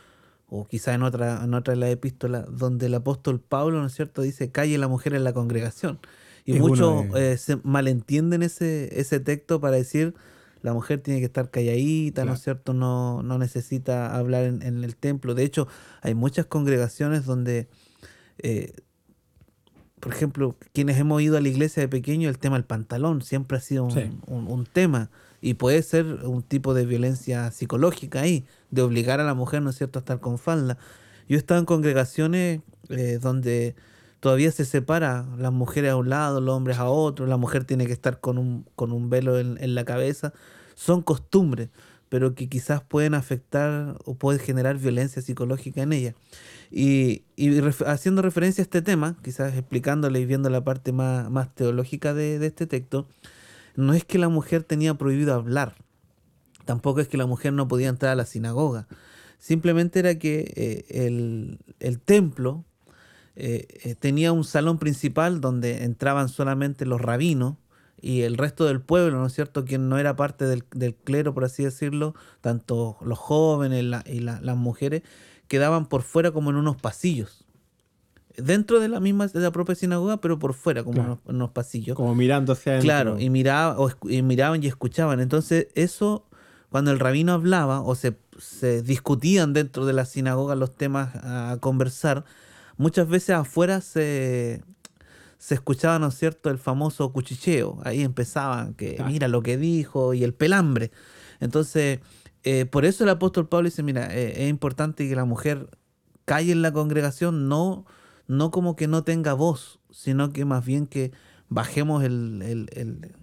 [0.48, 3.94] o quizá en otra, en otra de las epístolas, donde el apóstol Pablo, ¿no es
[3.94, 6.00] cierto?, dice, calle la mujer en la congregación.
[6.44, 10.16] Y muchos eh, se malentienden ese, ese texto para decir,
[10.64, 14.84] la mujer tiene que estar calladita, ¿no es cierto?, no, no necesita hablar en, en,
[14.84, 15.36] el templo.
[15.36, 15.68] De hecho,
[16.02, 17.68] hay muchas congregaciones donde...
[18.40, 18.74] Eh,
[20.02, 23.58] por ejemplo, quienes hemos ido a la iglesia de pequeño, el tema del pantalón siempre
[23.58, 23.88] ha sido
[24.28, 25.10] un, tema.
[25.42, 29.70] Y puede ser un tipo de violencia psicológica ahí, de obligar a la mujer, ¿no
[29.70, 30.78] es cierto?, a estar con falda.
[31.30, 33.76] Yo he estado en congregaciones eh, donde
[34.20, 37.86] todavía se separa las mujeres a un lado, los hombres a otro, la mujer tiene
[37.86, 40.34] que estar con un, con un velo en, en la cabeza.
[40.74, 41.70] Son costumbres,
[42.12, 46.16] pero que quizás pueden afectar o pueden generar violencia psicológica en ella.
[46.70, 47.24] Y,
[47.86, 52.46] haciendo referencia a este tema, quizás explicándole y viendo la parte más, más teológica de,
[52.46, 53.08] este texto,
[53.78, 55.76] no es que la mujer tenía prohibido hablar,
[56.66, 58.90] tampoco es que la mujer no podía entrar a la sinagoga,
[59.40, 60.84] simplemente era que eh,
[61.80, 62.66] el, templo
[63.38, 67.56] eh, eh, tenía un salón principal donde entraban solamente los rabinos,
[68.02, 71.44] y el resto del pueblo, ¿no es cierto?, quien no era parte del, clero, por
[71.44, 75.04] así decirlo, tanto los jóvenes y las mujeres,
[75.48, 77.46] quedaban por fuera como en unos pasillos.
[78.38, 81.96] Dentro de la misma, de la propia sinagoga, pero por fuera, como en, unos, pasillos.
[81.96, 82.88] Como mirando hacia adentro.
[82.88, 85.20] Claro, y, miraba, o, y miraban y escuchaban.
[85.20, 86.26] Entonces, eso,
[86.70, 91.58] cuando el rabino hablaba o se, se discutían dentro de la sinagoga los temas a
[91.60, 92.24] conversar,
[92.78, 94.64] muchas veces afuera se,
[95.42, 97.80] se escuchaba, ¿no es cierto?, el famoso cuchicheo.
[97.84, 100.92] Ahí empezaban, que mira lo que dijo y el pelambre.
[101.40, 102.00] Entonces,
[102.44, 105.68] eh, por eso el apóstol Pablo dice, mira, eh, es importante que la mujer
[106.26, 107.88] calle en la congregación, no,
[108.28, 111.12] no como que no tenga voz, sino que más bien que
[111.50, 113.16] bajemos el,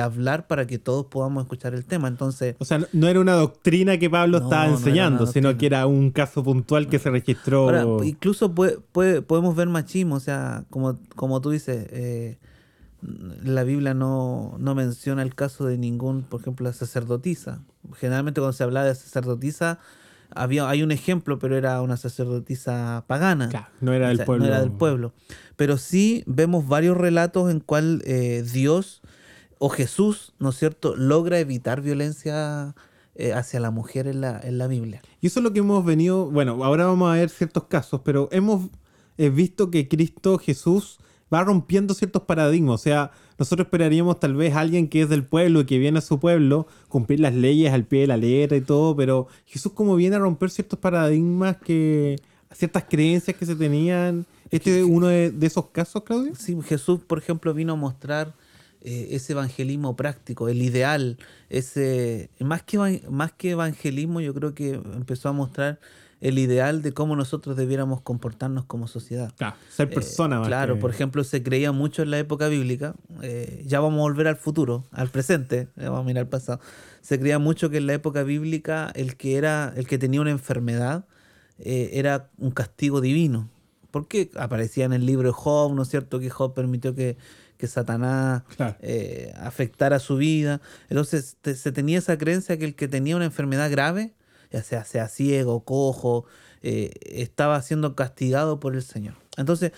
[0.00, 2.08] hablar para que todos podamos escuchar el tema.
[2.08, 6.10] Entonces, o sea, no era una doctrina que Pablo estaba enseñando, sino que era un
[6.10, 8.02] caso puntual que se registró.
[8.04, 12.38] incluso podemos ver machismo, o sea, como, como tú dices, eh,
[13.02, 17.62] la Biblia no, no, menciona el caso de ningún, por ejemplo, la sacerdotisa.
[17.94, 19.78] Generalmente cuando se habla de sacerdotisa,
[20.34, 23.70] había, hay un ejemplo, pero era una sacerdotisa pagana.
[23.80, 24.44] no era del pueblo.
[24.44, 25.12] No era del pueblo.
[25.56, 29.02] Pero sí vemos varios relatos en cual eh, Dios
[29.62, 32.74] o Jesús, ¿no es cierto?, logra evitar violencia
[33.14, 35.02] eh, hacia la mujer en la, en la Biblia.
[35.20, 38.30] Y eso es lo que hemos venido, bueno, ahora vamos a ver ciertos casos, pero
[38.32, 38.70] hemos
[39.18, 40.98] eh, visto que Cristo Jesús
[41.32, 42.80] va rompiendo ciertos paradigmas.
[42.80, 45.98] O sea, nosotros esperaríamos tal vez a alguien que es del pueblo y que viene
[45.98, 49.72] a su pueblo, cumplir las leyes al pie de la letra y todo, pero Jesús
[49.72, 52.16] como viene a romper ciertos paradigmas que,
[52.50, 54.26] ciertas creencias que se tenían.
[54.50, 56.34] ¿Este es uno de, esos casos, Claudio?
[56.34, 58.34] Sí, Jesús, por ejemplo, vino a mostrar
[58.82, 64.74] eh, ese evangelismo práctico, el ideal, ese más que, más que evangelismo, yo creo que
[64.74, 65.78] empezó a mostrar
[66.20, 69.32] el ideal de cómo nosotros debiéramos comportarnos como sociedad.
[69.36, 70.42] Claro, ser eh, persona.
[70.42, 74.28] claro, por ejemplo, se creía mucho en la época bíblica, eh, ya vamos a volver
[74.28, 76.60] al futuro, al presente, vamos a mirar al pasado.
[77.00, 80.30] Se creía mucho que en la época bíblica el que, era, el que tenía una
[80.30, 81.06] enfermedad
[81.58, 83.48] eh, era un castigo divino.
[83.90, 86.20] Porque aparecía en el libro de Job, ¿no es cierto?
[86.20, 87.16] Que Job permitió que,
[87.60, 88.42] que Satanás
[89.36, 90.60] afectara su vida.
[90.88, 94.14] Entonces se tenía esa creencia que el que tenía una enfermedad grave
[94.50, 96.24] ya sea, sea ciego, cojo,
[96.62, 99.14] eh, estaba siendo castigado por el Señor.
[99.36, 99.72] Entonces,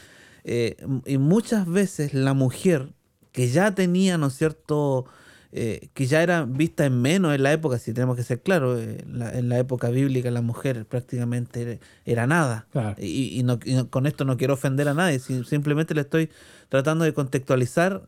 [0.45, 2.93] eh, y muchas veces la mujer
[3.33, 5.07] que ya tenía, ¿no es cierto?,
[5.53, 8.81] eh, que ya era vista en menos en la época, si tenemos que ser claros,
[8.81, 12.67] en la época bíblica la mujer prácticamente era, nada.
[12.99, 13.45] Y,
[13.91, 16.31] con esto no quiero ofender a nadie, simplemente le estoy
[16.69, 18.03] tratando de contextualizar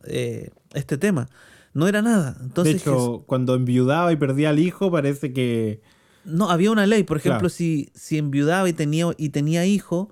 [0.73, 1.29] este tema.
[1.73, 2.37] No era nada.
[2.41, 5.81] Entonces, de hecho, cuando enviudaba y perdía al hijo, parece que
[6.25, 10.09] no, había una ley, por ejemplo, si, si enviudaba y tenía, y tenía hijo,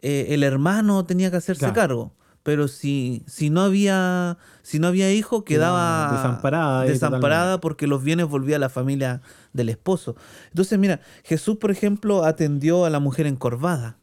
[0.00, 2.12] eh, el hermano tenía que hacerse cargo.
[2.42, 8.26] Pero si, si no había si no había hijo, quedaba desamparada, desamparada porque los bienes
[8.26, 9.20] volvían a la familia
[9.52, 10.16] del esposo.
[10.48, 13.98] Entonces, mira, Jesús, por ejemplo, atendió a la mujer encorvada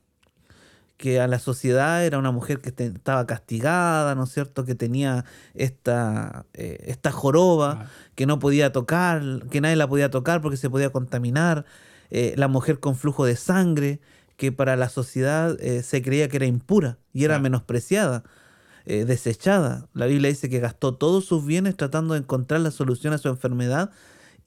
[0.98, 4.66] que a la sociedad era una mujer que estaba castigada, ¿no es cierto?
[4.66, 9.22] Que tenía esta, eh, esta joroba, que no podía tocar,
[9.52, 11.66] que nadie la podía tocar porque se podía contaminar.
[12.10, 14.00] Eh, la mujer con flujo de sangre,
[14.38, 18.24] que para la sociedad eh, se creía que era impura y era menospreciada,
[18.86, 19.90] desechada.
[19.94, 23.28] La Biblia dice que gastó todos sus bienes tratando de encontrar la solución a su
[23.28, 23.92] enfermedad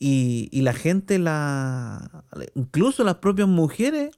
[0.03, 2.25] y, y la gente la.
[2.55, 4.11] Incluso las propias mujeres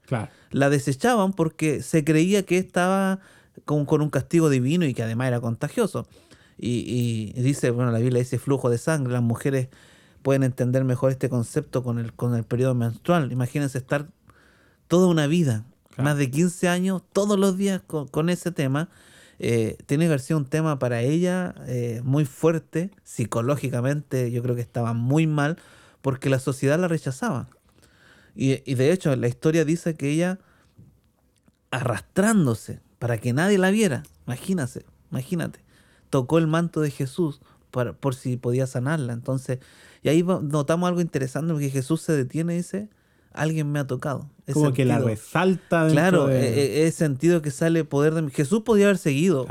[0.52, 3.18] la desechaban porque se creía que estaba
[3.64, 6.06] con, con, un castigo divino y que además era contagioso.
[6.56, 9.12] Y, y, dice, bueno, la Biblia dice flujo de sangre.
[9.12, 9.68] Las mujeres
[10.22, 13.32] pueden entender mejor este concepto con el, con el periodo menstrual.
[13.32, 14.06] Imagínense estar
[14.92, 15.64] toda una vida,
[15.96, 18.90] más de 15 años, todos los días con, con ese tema.
[19.38, 24.60] Eh, tiene que haber un tema para ella eh, muy fuerte, psicológicamente yo creo que
[24.60, 25.56] estaba muy mal,
[26.02, 27.48] porque la sociedad la rechazaba.
[28.36, 30.40] Y, de hecho la historia dice que ella
[31.70, 35.60] arrastrándose para que nadie la viera, imagínate, imagínate,
[36.10, 39.14] tocó el manto de Jesús por si podía sanarla.
[39.14, 39.58] Entonces,
[40.02, 42.90] y ahí notamos algo interesante porque Jesús se detiene y dice,
[43.34, 44.28] alguien me ha tocado.
[44.52, 45.88] Como que la resalta.
[45.88, 46.36] Claro, e,
[46.82, 49.46] e, es sentido que sale poder de Jesús podía haber seguido,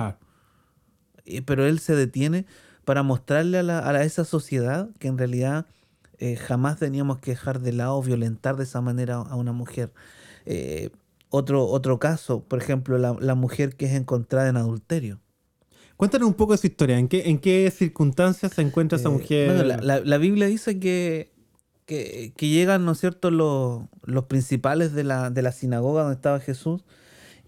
[1.45, 2.45] pero él se detiene
[2.85, 5.65] para mostrarle a, la, a esa sociedad que en realidad
[6.17, 9.91] eh, jamás teníamos que dejar de lado o violentar de esa manera a una mujer.
[10.45, 10.89] Eh,
[11.29, 15.19] otro, otro caso, por ejemplo, la, la mujer que es encontrada en adulterio.
[15.95, 16.97] Cuéntanos un poco de su historia.
[16.97, 19.45] ¿En qué, en qué circunstancias se encuentra esa Eh, mujer?
[19.53, 21.30] bueno, la, la- la Biblia dice que,
[21.91, 26.15] que, que llegan, ¿no es cierto?, los, los principales de la, de la sinagoga donde
[26.15, 26.83] estaba Jesús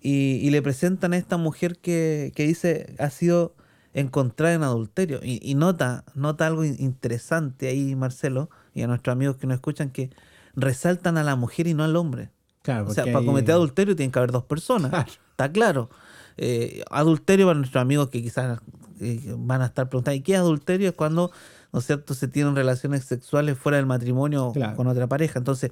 [0.02, 3.56] y, y le presentan a esta mujer que, que dice ha sido
[3.94, 5.22] encontrada en adulterio.
[5.24, 9.56] Y, y nota, nota algo in- interesante ahí, Marcelo, y a nuestros amigos que nos
[9.56, 10.10] escuchan, que
[10.56, 12.30] resaltan a la mujer y no al hombre.
[12.64, 14.90] Claro, O sea, para cometer adulterio tienen que haber dos personas.
[14.90, 15.12] Claro.
[15.32, 15.90] Está claro.
[16.38, 18.60] Eh, adulterio para nuestros amigos que quizás
[19.00, 20.90] eh, van a estar preguntando, ¿y qué es adulterio?
[20.90, 21.32] Es cuando,
[21.74, 24.76] ¿no es cierto?, se tienen relaciones sexuales fuera del matrimonio Claro.
[24.78, 25.40] con otra pareja.
[25.40, 25.72] Entonces,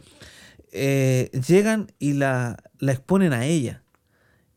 [0.72, 3.84] eh, llegan y la, la exponen a ella.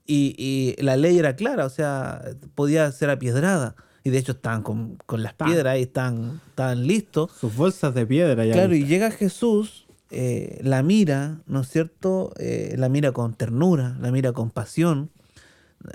[0.06, 2.22] Y, y la ley era clara, o sea,
[2.54, 3.76] podía ser apiedrada.
[4.02, 7.30] Y de hecho estaban con, con las piedras ahí, estaban, estaban listos.
[7.32, 8.52] Sus bolsas de piedra ya.
[8.52, 12.32] Claro, y llega Jesús, eh, la mira, ¿no es cierto?
[12.38, 15.10] Eh, la mira con ternura, la mira con pasión.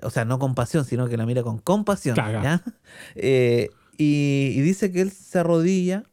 [0.01, 2.15] O sea, no con pasión, sino que la mira con compasión.
[2.15, 2.63] ¿ya?
[3.15, 6.03] Eh, y, y dice que él se arrodilla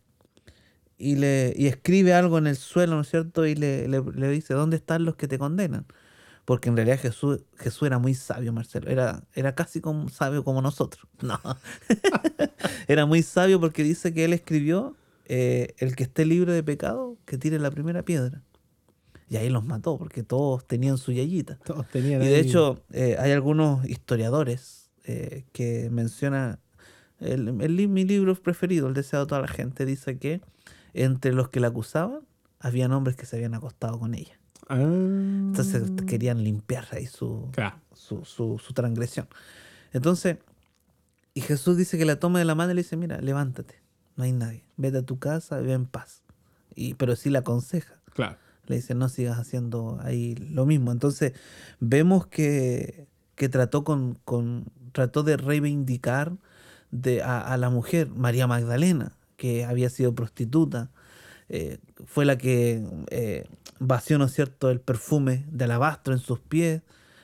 [0.99, 3.47] y, le, y escribe algo en el suelo, ¿no es cierto?
[3.47, 5.87] Y le, le- le dice, ¿dónde están los que te condenan?
[6.45, 8.89] Porque en realidad Jesús, Jesús era muy sabio, Marcelo.
[8.91, 11.07] Era, era casi como sabio como nosotros.
[11.23, 11.39] No.
[12.89, 14.97] era muy sabio porque dice que él escribió,
[15.27, 18.43] eh, el que esté libre de pecado, que tire la primera piedra.
[19.29, 21.59] Y ahí los mató, porque todos tenían su yayita.
[21.65, 26.61] Todos tenían Y de ahí- hecho, eh, hay algunos historiadores eh, que mencionan,
[27.21, 30.41] el, el mi libro preferido, El deseo de toda la gente, dice que
[30.95, 32.21] entre los que la acusaban,
[32.61, 34.39] habían hombres que se habían acostado con ella.
[34.69, 34.77] Ah.
[34.81, 37.77] Entonces querían limpiar ahí su, Claro.
[37.95, 39.29] su, su, su transgresión.
[39.93, 40.39] Entonces,
[41.35, 43.77] y Jesús dice que la toma de la mano y le dice, mira, levántate,
[44.17, 46.23] no hay nadie, vete a tu casa, vive en paz.
[46.75, 48.37] Y, pero sí la aconseja, Claro.
[48.67, 50.93] le dice, no sigas haciendo ahí lo mismo.
[50.93, 51.33] Entonces,
[51.79, 56.33] vemos que, que trató, con, con- trató de reivindicar
[56.91, 60.91] de, a, a la mujer, María Magdalena, que había sido prostituta,
[61.49, 63.45] eh, fue la que eh,
[63.79, 66.83] vació, ¿no es cierto?, el perfume de alabastro en sus pies,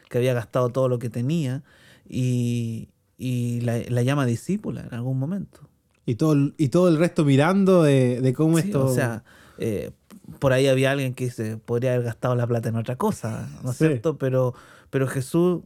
[0.08, 1.62] que había gastado todo lo que tenía,
[2.08, 5.60] y, y la, la llama discípula en algún momento.
[6.04, 8.86] Y todo, el- y todo el resto mirando de, de cómo Sí, esto.
[8.86, 9.24] O sea,
[9.58, 9.92] eh,
[10.38, 13.70] por ahí había alguien que se podría haber gastado la plata en otra cosa, ¿no
[13.70, 13.86] es Sí.
[13.86, 14.18] cierto?
[14.18, 14.54] Pero,
[14.90, 15.62] pero Jesús,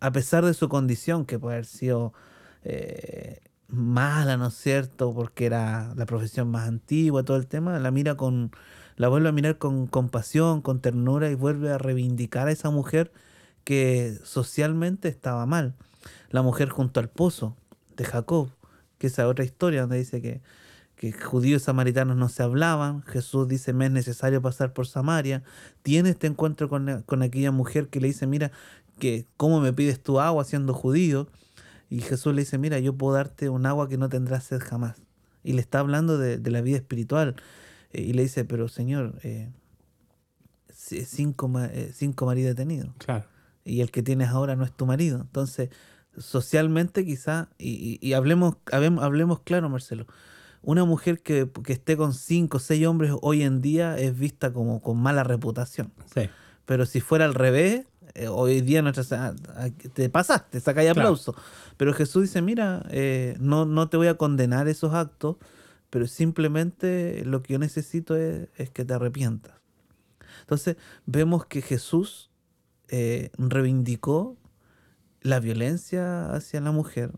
[0.00, 2.12] a pesar de su condición, que puede haber sido
[2.64, 5.14] eh, mala, ¿no es cierto?
[5.14, 8.52] Porque era la profesión más antigua, todo el tema, la mira con,
[8.96, 13.12] la vuelve a mirar con compasión, con ternura y vuelve a reivindicar a esa mujer
[13.64, 15.74] que socialmente estaba mal.
[16.30, 17.56] La mujer junto al pozo
[17.96, 18.50] de Jacob,
[18.98, 20.40] que esa otra historia donde dice que,
[20.96, 23.02] que judíos y samaritanos no se hablaban.
[23.02, 25.42] Jesús dice, me es necesario pasar por Samaria.
[25.82, 28.52] Tiene este encuentro con, con aquella mujer que le dice, mira,
[28.98, 31.28] que ¿cómo me pides tu agua siendo judío?
[31.92, 34.96] Y Jesús le dice, mira, yo puedo darte un agua que no tendrás sed jamás.
[35.44, 37.36] Y le está hablando de, de la vida espiritual.
[37.92, 39.50] Eh, y le dice, pero Señor, eh,
[40.70, 43.26] cinco, eh, cinco maridos he tenido Claro.
[43.64, 45.20] y el que tienes ahora no es tu marido.
[45.20, 45.70] Entonces,
[46.16, 50.06] socialmente quizá, y, y- hablemos, hablemos claro, Marcelo,
[50.62, 54.52] una mujer que, que esté con cinco o seis hombres hoy en día es vista
[54.52, 55.92] como con mala reputación.
[56.14, 56.28] Sí.
[56.64, 61.00] Pero si fuera al revés, eh, hoy día nuestra, ah, ah, te pasaste, saca Claro.
[61.00, 61.34] aplauso.
[61.76, 65.36] Pero Jesús dice, mira, eh, no, no te voy a condenar esos actos,
[65.90, 69.54] pero simplemente lo que yo necesito es, es que te arrepientas.
[70.40, 72.30] Entonces vemos que Jesús
[72.88, 74.36] eh, reivindicó
[75.20, 77.12] la violencia hacia la mujer,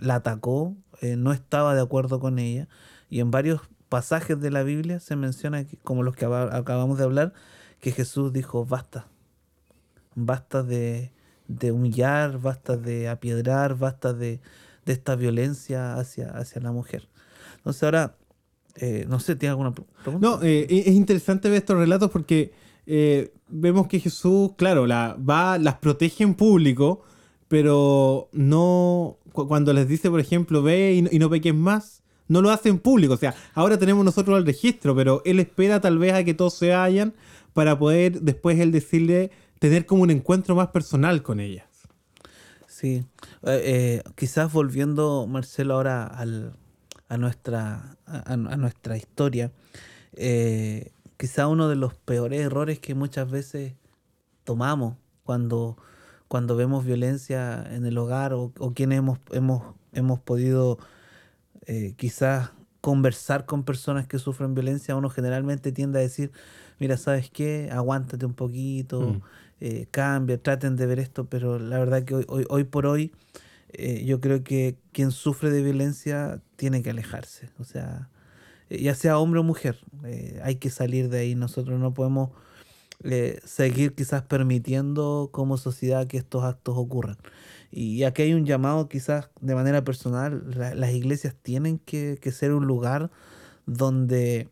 [0.00, 0.76] la atacó,
[1.18, 2.68] no estaba de acuerdo con ella,
[3.10, 7.04] y en varios pasajes de la Biblia se menciona, como los que aba- acabamos de
[7.04, 7.34] hablar,
[7.80, 9.06] que Jesús dijo, basta,
[10.14, 11.12] basta de,
[11.48, 14.40] de humillar, basta de apiedrar, basta de,
[14.86, 17.08] de esta violencia hacia, hacia la mujer.
[17.56, 18.16] Entonces ahora,
[18.76, 20.26] eh, no sé, ¿tiene alguna pre- pregunta?
[20.26, 22.52] No, eh, es es interesante ver estos relatos porque
[22.86, 27.02] eh, vemos que Jesús, claro, la, va, las protege en público,
[27.48, 29.18] pero no.
[29.32, 32.50] cu- Cuando les dice, por ejemplo, ve y no, y no peques más, no lo
[32.50, 33.14] hace en público.
[33.14, 36.54] O sea, ahora tenemos nosotros el registro, pero él espera tal vez a que todos
[36.54, 37.14] se vayan
[37.52, 39.30] para poder después él decirle,
[39.68, 41.64] tener como un encuentro más personal con ellas.
[42.66, 43.06] Sí,
[43.44, 46.52] Eh, eh, quizás volviendo, Marcelo, ahora al,
[47.08, 49.52] a, nuestra, a, a nuestra historia,
[50.16, 53.72] eh, quizá uno de los peores errores que muchas veces
[54.44, 55.78] tomamos cuando,
[56.28, 59.62] cuando vemos violencia en el hogar o, o quienes hemos, hemos,
[59.94, 60.78] hemos podido
[61.96, 62.50] quizás
[62.82, 66.32] conversar con personas que sufren violencia, uno generalmente tiende a decir,
[66.78, 67.70] mira, ¿sabes qué?
[67.72, 69.22] Aguántate un poquito, Mm.
[69.64, 73.12] Eh, cambia, traten de ver esto, pero la verdad que hoy, hoy, por hoy
[73.72, 78.10] eh, yo creo que quien sufre de violencia tiene que alejarse, o sea,
[78.70, 82.30] eh, ya sea hombre o mujer, eh, hay que salir de ahí, nosotros no podemos
[83.44, 87.18] seguir quizás permitiendo como sociedad que estos actos ocurran.
[87.70, 92.52] Y aquí hay un llamado quizás de manera personal, la- las iglesias tienen que ser
[92.52, 93.10] un lugar
[93.66, 94.48] donde,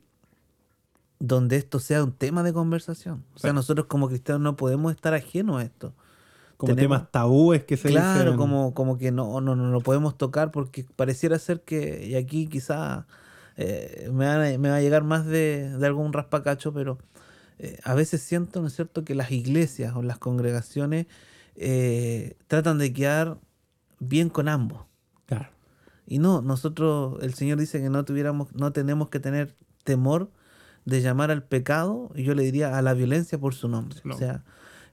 [1.25, 3.25] donde esto sea un tema de conversación.
[3.37, 3.55] O sea, Sí.
[3.55, 5.95] nosotros como cristianos no podemos estar ajenos a esto.
[6.57, 8.37] Como tenemos- temas tabúes que se Claro, dicen.
[8.37, 12.49] como, como que no, no, no lo podemos tocar porque pareciera ser que, y aquí
[12.49, 13.07] quizá
[13.57, 16.99] eh, me, van a- me va a llegar más de, de algún raspacacho, pero
[17.59, 21.07] eh, a veces siento, ¿no es cierto?, que las iglesias o las congregaciones
[21.55, 23.39] eh, tratan de quedar
[24.01, 24.87] bien con ambos.
[25.27, 25.51] Claro.
[26.07, 29.55] Y no, nosotros, el Señor dice que no tuviéramos, no tenemos que tener
[29.85, 30.31] temor
[30.85, 33.99] de llamar al pecado, y yo le diría a la violencia por su nombre.
[34.05, 34.15] No.
[34.15, 34.43] O sea,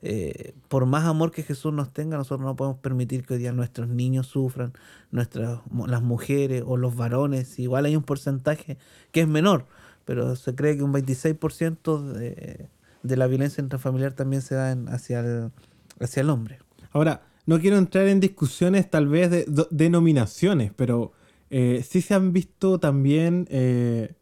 [0.02, 3.52] eh, por más amor que Jesús nos tenga, nosotros no podemos permitir que hoy día
[3.52, 4.71] nuestros niños sufran,
[5.12, 7.60] nuestras, las mujeres o los varones.
[7.60, 8.78] Igual hay un porcentaje
[9.12, 9.65] que es menor,
[10.06, 12.69] pero se cree que un 26% de,
[13.04, 15.52] de la violencia intrafamiliar también se da en- hacia, el,
[15.99, 16.60] hacia el hombre.
[16.91, 21.12] Ahora, no quiero entrar en discusiones tal vez de do- denominaciones, pero
[21.49, 24.13] eh, sí se han visto también, eh,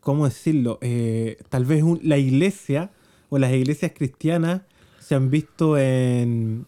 [0.00, 0.78] ¿cómo decirlo?
[0.82, 2.90] Eh, tal vez un- la iglesia
[3.28, 4.62] o las iglesias cristianas
[5.00, 6.66] se han visto en...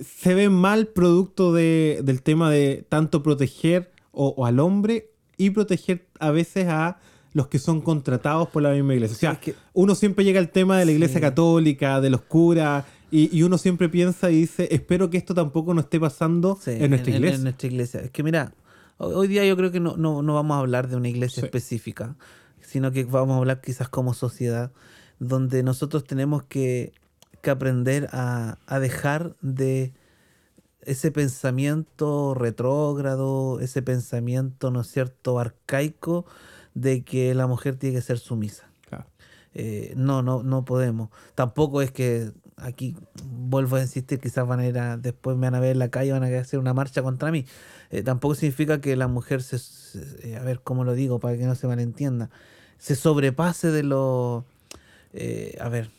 [0.00, 5.50] Se ven mal producto de- del tema de tanto proteger o, o al hombre y
[5.50, 6.98] proteger a veces a
[7.34, 9.16] los que son contratados por la misma iglesia.
[9.16, 11.20] O sea, Es que- uno siempre llega al tema de la iglesia Sí.
[11.20, 15.74] católica, de los curas, y, y uno siempre piensa y dice, espero que esto tampoco
[15.74, 17.36] no esté pasando Sí, en nuestra iglesia.
[17.36, 18.00] En, nuestra iglesia.
[18.00, 18.52] Es que mira,
[18.96, 22.16] hoy, día yo creo que no, no, no vamos a hablar de una iglesia específica,
[22.62, 24.72] sino que vamos a hablar quizás como sociedad,
[25.18, 26.92] donde nosotros tenemos que,
[27.42, 29.92] que aprender a, a dejar de
[30.82, 36.26] ese pensamiento retrógrado, ese pensamiento, ¿no es cierto?, arcaico
[36.74, 38.70] de que la mujer tiene que ser sumisa.
[38.88, 39.06] Claro.
[39.54, 41.10] Eh, no, no, no podemos.
[41.34, 45.54] Tampoco es que aquí vuelvo a insistir, quizás van a ir a, después me van
[45.54, 47.44] a ver en la calle, van a hacer una marcha contra mí.
[47.90, 51.36] Eh, tampoco significa que la mujer se, se- eh, a ver cómo lo digo para
[51.36, 52.30] que no se malentienda,
[52.78, 54.44] se sobrepase de lo,
[55.12, 55.90] eh, a ver,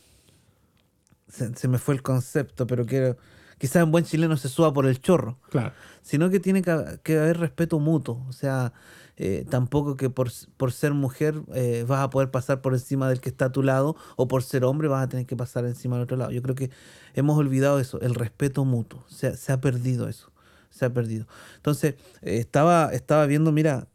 [1.28, 3.16] se, se me fue el concepto, pero quiero,
[3.58, 5.72] quizás en buen chileno se suba por el chorro Claro.
[6.02, 8.24] sino que tiene que, que haber respeto mutuo.
[8.28, 8.72] O sea,
[9.16, 13.20] eh, tampoco que por, por ser mujer eh, vas a poder pasar por encima del
[13.20, 15.96] que está a tu lado, o por ser hombre vas a tener que pasar encima
[15.96, 16.30] del otro lado.
[16.32, 16.70] Yo creo que
[17.14, 19.04] hemos olvidado eso, el respeto mutuo.
[19.08, 20.32] Se, se ha perdido eso,
[20.70, 21.26] se ha perdido.
[21.56, 23.86] Entonces, eh, estaba, estaba viendo, mira,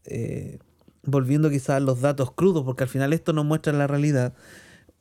[1.02, 4.34] volviendo quizás a los datos crudos, porque al final esto nos muestra la realidad.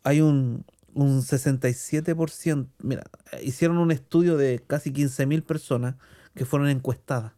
[0.04, 3.04] Hay un, un 67%, mira,
[3.42, 5.96] hicieron un estudio de casi 15.000 personas
[6.36, 7.34] que fueron encuestadas.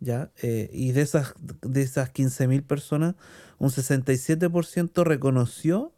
[0.00, 0.30] ¿Ya?
[0.42, 3.14] Eh, y de esas, de esas 15.000 personas,
[3.58, 5.92] un 67% reconoció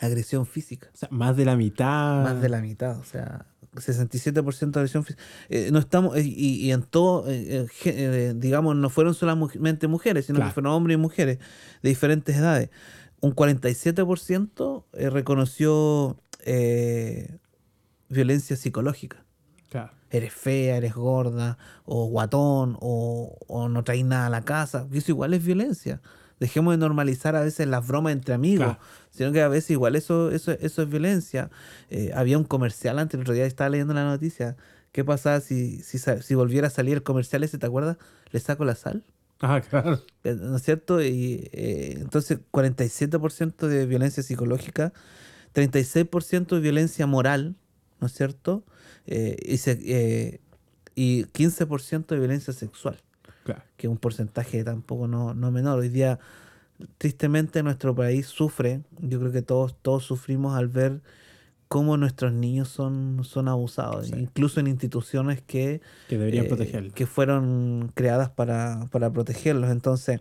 [0.00, 0.88] agresión física.
[0.92, 2.22] O sea, más de la mitad.
[2.22, 5.22] Más de la mitad, o sea, 67% de agresión física.
[5.48, 10.36] Eh, no estamos, eh, y, y en todo, eh, digamos, no fueron solamente mujeres, sino
[10.36, 10.50] Claro.
[10.50, 11.38] que fueron hombres y mujeres
[11.82, 12.70] de diferentes edades.
[13.20, 16.18] Un 47% eh, reconoció
[18.08, 19.21] violencia psicológica.
[20.12, 24.86] Eres fea, eres gorda, o guatón, o, o no traes nada a la casa.
[24.92, 26.00] Eso igual es violencia.
[26.38, 28.80] Dejemos de normalizar a veces las bromas entre amigos, Claro.
[29.10, 31.50] sino que a veces igual eso, eso, eso es violencia.
[31.90, 34.56] Eh, había un comercial antes, el otro día estaba leyendo la noticia.
[34.92, 37.96] ¿Qué pasa si, si, si volviera a salir el comercial ese, te acuerdas?
[38.30, 39.04] Le saco la sal.
[39.40, 40.00] Ah, claro.
[40.24, 41.00] Eh, ¿No es cierto?
[41.02, 44.92] Y eh, entonces 47% de violencia psicológica,
[45.54, 47.56] 36% de violencia moral,
[48.00, 48.64] ¿no es cierto?
[49.06, 50.40] Eh, y, se- eh,
[50.94, 52.98] y 15% de violencia sexual,
[53.44, 53.62] Claro.
[53.76, 55.78] que es un porcentaje tampoco no, no menor.
[55.80, 56.18] Hoy día,
[56.98, 61.00] tristemente, nuestro país sufre, yo creo que todos, todos sufrimos al ver
[61.68, 64.14] cómo nuestros niños son, son abusados, Sí.
[64.16, 69.70] incluso en instituciones que Que deberían eh, que fueron creadas para, para protegerlos.
[69.70, 70.20] Entonces,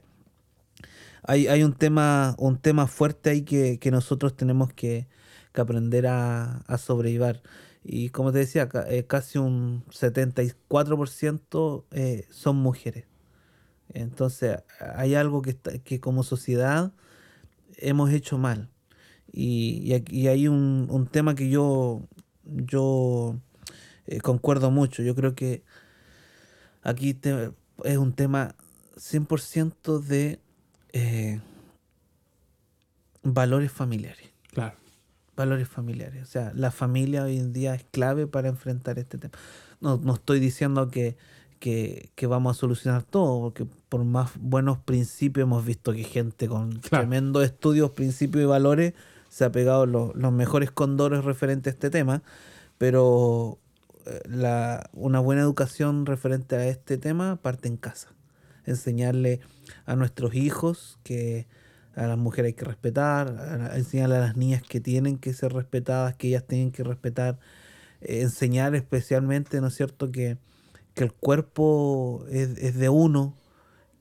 [1.23, 5.07] hay, hay un tema, un tema fuerte ahí que, que nosotros tenemos que,
[5.53, 7.41] que aprender a, a sobrellevar.
[7.83, 13.05] Y como te decía, eh, casi un 74% eh, son mujeres.
[13.89, 14.59] Entonces,
[14.95, 16.93] hay algo que, está- que como sociedad
[17.77, 18.69] hemos hecho mal.
[19.31, 22.07] Y, y hay un, un tema que yo,
[22.43, 23.35] yo
[24.07, 25.03] eh, concuerdo mucho.
[25.03, 25.63] Yo creo que
[26.83, 27.17] aquí
[27.83, 28.55] es un tema
[28.97, 30.39] 100% de
[30.93, 31.39] eh,
[33.23, 34.31] valores familiares.
[34.51, 34.80] Claro.
[35.41, 36.23] Valores familiares.
[36.23, 39.33] O sea, la familia hoy en día es clave para enfrentar este tema.
[39.79, 41.17] No, no estoy diciendo que,
[41.59, 46.47] que, que vamos a solucionar todo, porque por más buenos principios hemos visto que gente
[46.47, 47.03] con Claro.
[47.03, 48.93] tremendos estudios, principios y valores
[49.29, 52.21] se ha pegado los, los mejores condores referentes a este tema,
[52.77, 53.57] pero
[54.05, 58.09] eh, la, una buena educación referente a este tema parte en casa.
[58.65, 59.39] Enseñarle
[59.85, 61.47] a nuestros hijos que
[61.95, 65.33] a las mujeres hay que respetar, a- a enseñarle a las niñas que tienen que
[65.33, 67.39] ser respetadas, que ellas tienen que respetar,
[68.01, 70.37] eh, enseñar especialmente, ¿no es cierto?, que,
[70.93, 73.35] que el cuerpo es, es de uno,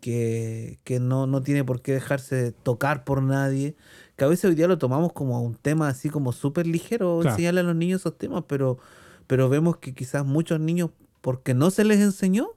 [0.01, 3.75] que, que no, no tiene por qué dejarse tocar por nadie,
[4.17, 7.31] que a veces hoy día lo tomamos como un tema así como súper ligero, Claro.
[7.35, 8.79] enseñarle a los niños esos temas, pero,
[9.27, 12.49] pero vemos que quizás muchos niños, porque no se les enseñó,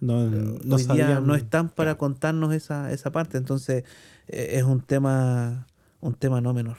[0.00, 3.84] No, no hoy día no están para contarnos esa, esa parte, entonces
[4.28, 5.66] eh, es un tema,
[6.00, 6.78] un tema no menor.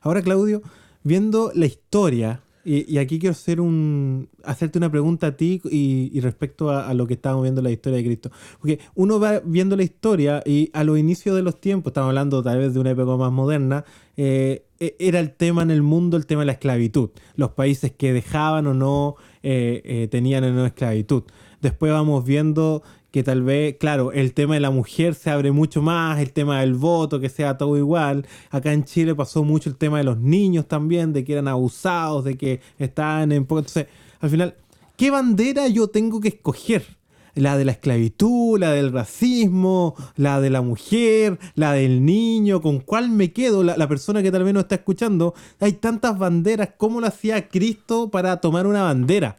[0.00, 0.62] Ahora, Claudio,
[1.02, 6.10] viendo la historia, y, y aquí quiero hacer un, hacerte una pregunta a ti y,
[6.12, 8.30] y respecto a, a lo que estábamos viendo en la historia de Cristo.
[8.58, 12.42] Porque uno va viendo la historia y a los inicios de los tiempos, estamos hablando
[12.42, 13.84] tal vez de una época más moderna,
[14.16, 17.10] eh, e- era el tema en el mundo, el tema de la esclavitud.
[17.36, 21.22] Los países que dejaban o no eh, eh, tenían o no esclavitud.
[21.60, 25.80] Después vamos viendo que tal vez, claro, el tema de la mujer se abre mucho
[25.80, 28.26] más, el tema del voto, que sea todo igual.
[28.50, 32.24] Acá en Chile pasó mucho el tema de los niños también, de que eran abusados,
[32.24, 33.38] de que estaban en...
[33.38, 33.86] Entonces,
[34.20, 34.54] al final,
[34.96, 36.98] ¿qué bandera yo tengo que escoger?
[37.34, 42.80] La de la esclavitud, la del racismo, la de la mujer, la del niño, ¿con
[42.80, 43.62] cuál me quedo?
[43.62, 47.48] La, la persona que tal vez no está escuchando, hay tantas banderas, ¿cómo lo hacía
[47.48, 49.38] Cristo para tomar una bandera?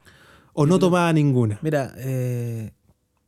[0.62, 1.58] ¿O no tomaba ninguna?
[1.62, 2.74] Mira, eh,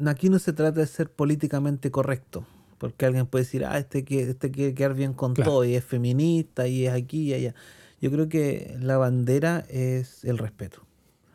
[0.05, 2.45] aquí no se trata de ser políticamente correcto,
[2.77, 5.51] porque alguien puede decir, ah, este, que, este quiere quedar bien con Claro.
[5.51, 7.55] todo, y es feminista, y es aquí y allá.
[8.01, 10.81] Yo creo que la bandera es el respeto.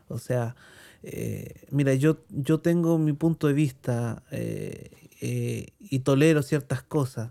[0.09, 0.55] O sea,
[1.03, 4.90] eh, mira, yo, yo tengo mi punto de vista eh,
[5.22, 7.30] eh, y tolero ciertas cosas,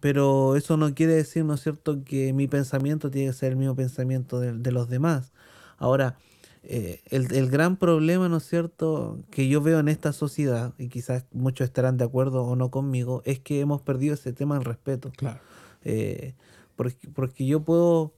[0.00, 3.56] pero eso no quiere decir, ¿no es cierto?, que mi pensamiento tiene que ser el
[3.56, 5.32] mismo pensamiento de, de los demás.
[5.78, 6.16] Ahora,
[6.62, 10.88] eh, el, el gran problema, ¿no es cierto?, que yo veo en esta sociedad, y
[10.88, 14.64] quizás muchos estarán de acuerdo o no conmigo, es que hemos perdido ese tema del
[14.64, 15.10] respeto.
[15.16, 15.40] Claro.
[15.84, 16.34] Eh,
[16.76, 18.12] porque, porque yo puedo,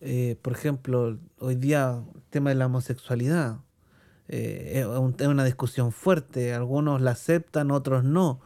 [0.00, 3.60] eh, por ejemplo, hoy día el tema de la homosexualidad
[4.28, 8.40] es, un- es una discusión fuerte, algunos la aceptan, otros no.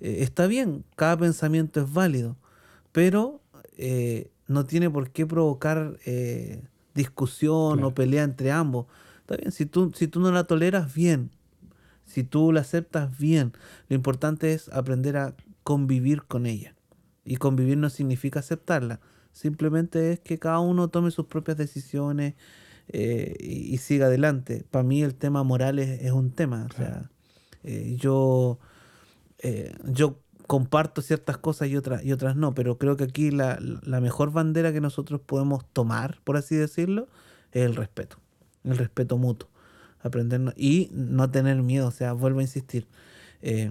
[0.00, 2.36] Está bien, cada pensamiento es válido,
[2.92, 3.40] pero
[4.48, 6.62] no tiene por qué provocar eh,
[6.94, 7.88] discusión Claro.
[7.88, 8.86] o pelea entre ambos.
[9.20, 11.30] Está bien, si tú, si tú no la toleras, bien.
[12.04, 13.52] Si tú la aceptas, bien.
[13.88, 16.74] Lo importante es aprender a convivir con ella.
[17.24, 19.00] Y convivir no significa aceptarla.
[19.32, 22.34] Simplemente es que cada uno tome sus propias decisiones
[22.88, 24.64] eh, y, y siga adelante.
[24.70, 26.66] Para mí el tema moral es, es un tema.
[26.68, 27.08] O sea,
[27.62, 28.58] eh, yo,
[29.38, 30.18] eh, yo
[30.50, 34.32] comparto ciertas cosas y otras, y otras no, pero creo que aquí la, la mejor
[34.32, 37.06] bandera que nosotros podemos tomar, por así decirlo,
[37.52, 38.16] es el respeto.
[38.64, 39.48] El respeto mutuo.
[40.02, 41.86] Aprendernos y no tener miedo.
[41.86, 42.88] O sea, vuelvo a insistir.
[43.42, 43.70] eh,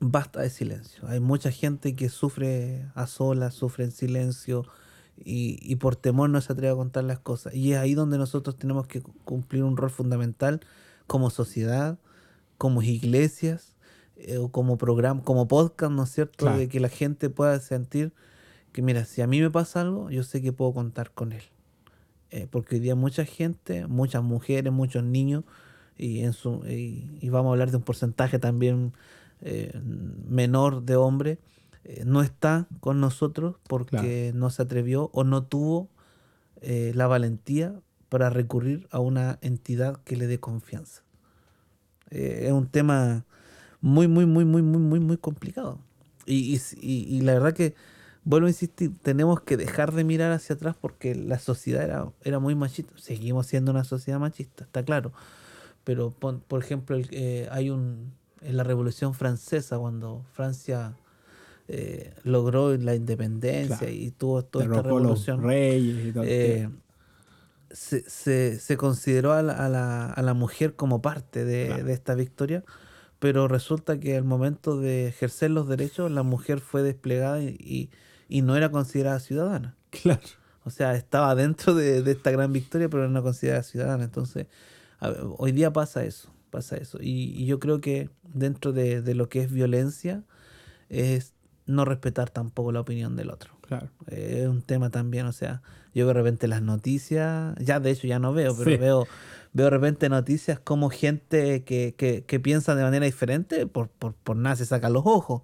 [0.00, 1.06] basta de silencio.
[1.06, 4.64] Hay mucha gente que sufre a solas, sufre en silencio
[5.16, 7.54] y, y por temor no se atreve a contar las cosas.
[7.54, 10.58] Y es ahí donde nosotros tenemos que cu- cumplir un rol fundamental
[11.06, 12.00] como sociedad,
[12.58, 13.76] como iglesias,
[14.18, 16.44] eh, o como programa, como podcast, ¿no es cierto?
[16.44, 16.58] Claro.
[16.58, 18.12] De que la gente pueda sentir
[18.72, 21.42] que, mira, si a mí me pasa algo, yo sé que puedo contar con él.
[22.30, 25.44] Eh, porque hoy día mucha gente, muchas mujeres, muchos niños,
[25.96, 28.92] y, en su, y, y vamos a hablar de un porcentaje también
[29.40, 29.72] eh,
[30.28, 31.38] menor de hombres,
[32.04, 35.88] no está con nosotros porque no se atrevió o no tuvo
[36.60, 41.02] la valentía para recurrir a una entidad que le dé confianza.
[42.10, 43.24] Eh, es un tema
[43.80, 45.78] muy, muy, muy, muy, muy, muy, muy complicado.
[46.26, 47.74] Y, y, y- la verdad que,
[48.24, 52.38] vuelvo a insistir, tenemos que dejar de mirar hacia atrás porque la sociedad era, era
[52.38, 52.92] muy machista.
[52.96, 55.12] Seguimos siendo una sociedad machista, está claro.
[55.84, 58.12] Pero, pon- por ejemplo, el- eh, hay un.
[58.40, 60.94] En la Revolución Francesa, cuando Francia
[61.66, 63.92] eh, logró la independencia Claro.
[63.92, 66.68] y tuvo toda esta Derrocó los revolución reyes y todo eh,
[67.70, 71.84] se, se, se consideró a la, a, la, a la mujer como parte de, Claro.
[71.84, 72.64] de esta victoria,
[73.18, 77.90] pero resulta que al momento de ejercer los derechos, la mujer fue desplegada y, y,
[78.28, 79.74] y no era considerada ciudadana.
[79.90, 80.20] Claro.
[80.64, 84.04] O sea, estaba dentro de, de esta gran victoria, pero no considerada ciudadana.
[84.04, 84.46] Entonces,
[85.00, 86.30] a hoy día pasa eso.
[86.50, 86.98] pasa eso.
[87.00, 90.24] Y, y yo creo que dentro de, de, lo que es violencia
[90.90, 91.32] es
[91.64, 93.54] no respetar tampoco la opinión del otro.
[93.62, 93.88] Claro.
[94.08, 95.62] Eh, es un tema también, o sea,
[95.94, 98.76] yo de repente las noticias, ya de hecho ya no veo, pero Sí.
[98.76, 99.06] veo,
[99.58, 104.36] veo de repente noticias como gente que, que, piensa de manera diferente, por, por, por
[104.36, 105.42] nada se sacan los ojos.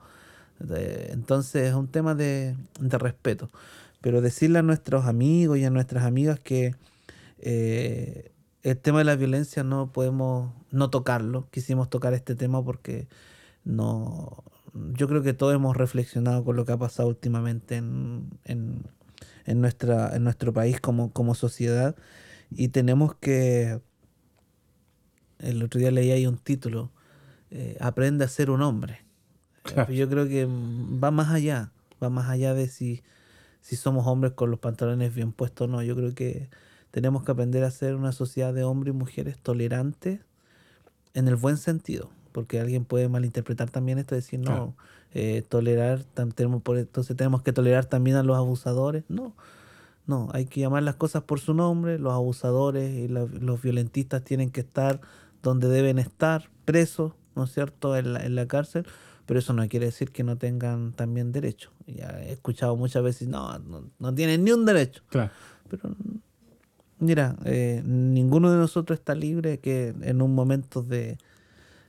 [0.60, 3.50] Entonces es un tema de, de respeto.
[4.00, 6.76] Pero decirle a nuestros amigos y a nuestras amigas que
[7.40, 8.30] eh,
[8.62, 11.48] el tema de la violencia no podemos no tocarlo.
[11.50, 13.08] Quisimos tocar este tema porque
[13.64, 14.44] no
[14.94, 18.84] yo creo que todos hemos reflexionado con lo que ha pasado últimamente en, en,
[19.44, 21.96] en nuestra, en nuestro país como, como sociedad
[22.50, 23.80] y tenemos que
[25.38, 26.90] el otro día leí ahí un título
[27.50, 29.02] eh, aprende a ser un hombre
[29.62, 29.92] Claro.
[29.92, 31.72] yo creo que va más allá
[32.02, 33.02] va más allá de si
[33.60, 36.48] si somos hombres con los pantalones bien puestos o no yo creo que
[36.90, 40.20] tenemos que aprender a ser una sociedad de hombres y mujeres tolerantes
[41.14, 44.74] en el buen sentido, porque alguien puede malinterpretar también esto, decir, no, Claro.
[45.12, 46.02] eh, tolerar,
[46.34, 49.04] tenemos, por, entonces tenemos que tolerar también a los abusadores.
[49.08, 49.32] No,
[50.06, 54.22] no, hay que llamar las cosas por su nombre, los abusadores y la- los violentistas
[54.24, 55.00] tienen que estar
[55.44, 58.84] donde deben estar, presos, ¿no es cierto?, en la, en la cárcel,
[59.26, 61.70] pero eso no quiere decir que no tengan también derecho.
[61.86, 65.02] Ya he escuchado muchas veces, no, no, no tienen ni un derecho.
[65.08, 65.30] Claro.
[65.68, 65.94] Pero
[66.98, 71.18] mira, eh, ninguno de nosotros está libre que en un momento de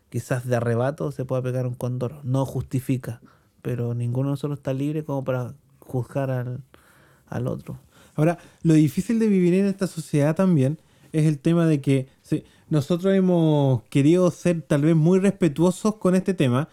[0.10, 2.24] quizás de arrebato se pueda pegar un cóndor.
[2.24, 3.22] No justifica,
[3.62, 6.62] pero ninguno de nosotros está libre como para juzgar al,
[7.28, 7.80] al otro.
[8.16, 10.80] Ahora, lo difícil de vivir en esta sociedad también
[11.12, 16.16] es el tema de que sí, nosotros hemos querido ser tal vez muy respetuosos con
[16.16, 16.70] este tema,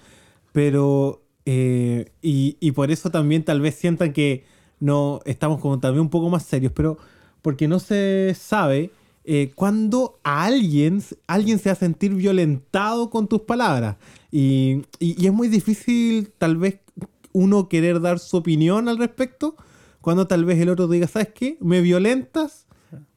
[0.52, 4.44] pero eh, y, y por eso también tal vez sientan que
[4.80, 6.98] no estamos como también un poco más serios, pero
[7.42, 8.90] porque no se sabe
[9.24, 13.96] eh, cuándo a alguien, alguien se va a sentir violentado con tus palabras.
[14.30, 16.78] Y- y es muy difícil tal vez
[17.32, 19.56] uno querer dar su opinión al respecto
[20.00, 21.56] cuando tal vez el otro diga, ¿sabes qué?
[21.60, 22.66] Me violentas.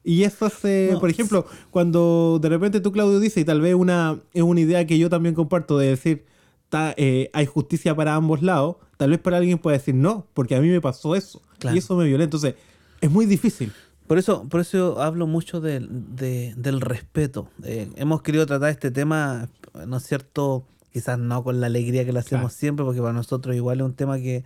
[0.04, 3.76] Y eso hace, No, por ejemplo, cuando de repente tú, Claudio, dices, y tal vez
[3.76, 6.26] una, es una idea que yo también comparto de decir,
[6.70, 10.56] ta- eh, hay justicia para ambos lados, tal vez para alguien pueda decir no, porque
[10.56, 11.42] a mí me pasó eso.
[11.60, 11.76] Claro.
[11.76, 12.38] Y eso me violenta.
[12.38, 12.56] Entonces,
[13.02, 13.72] es muy difícil.
[14.08, 17.50] Por eso, por eso hablo mucho del- de- del respeto.
[17.64, 19.50] Eh, hemos querido tratar este tema,
[19.88, 20.64] ¿no es cierto?
[20.94, 22.60] Quizás no con la alegría que lo hacemos Claro.
[22.60, 24.44] siempre, porque para nosotros igual es un tema que,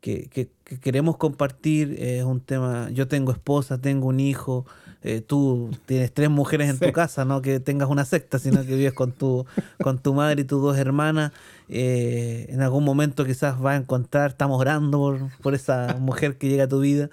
[0.00, 1.96] que, que- que queremos compartir.
[1.98, 4.64] Es un tema, yo tengo esposa, tengo un hijo,
[5.02, 6.84] eh, tú tienes tres mujeres en Sí.
[6.86, 9.46] tu casa, no que tengas una secta, sino que vives con tu,
[9.80, 11.32] con tu madre y tus dos hermanas.
[11.68, 16.48] eh, en algún momento quizás vas a encontrar, estamos orando por, por esa mujer que
[16.48, 17.10] llega a tu vida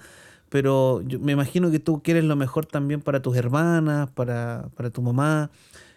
[0.49, 4.89] pero yo me imagino que tú quieres lo mejor también para tus hermanas, para, para
[4.89, 5.51] tu mamá.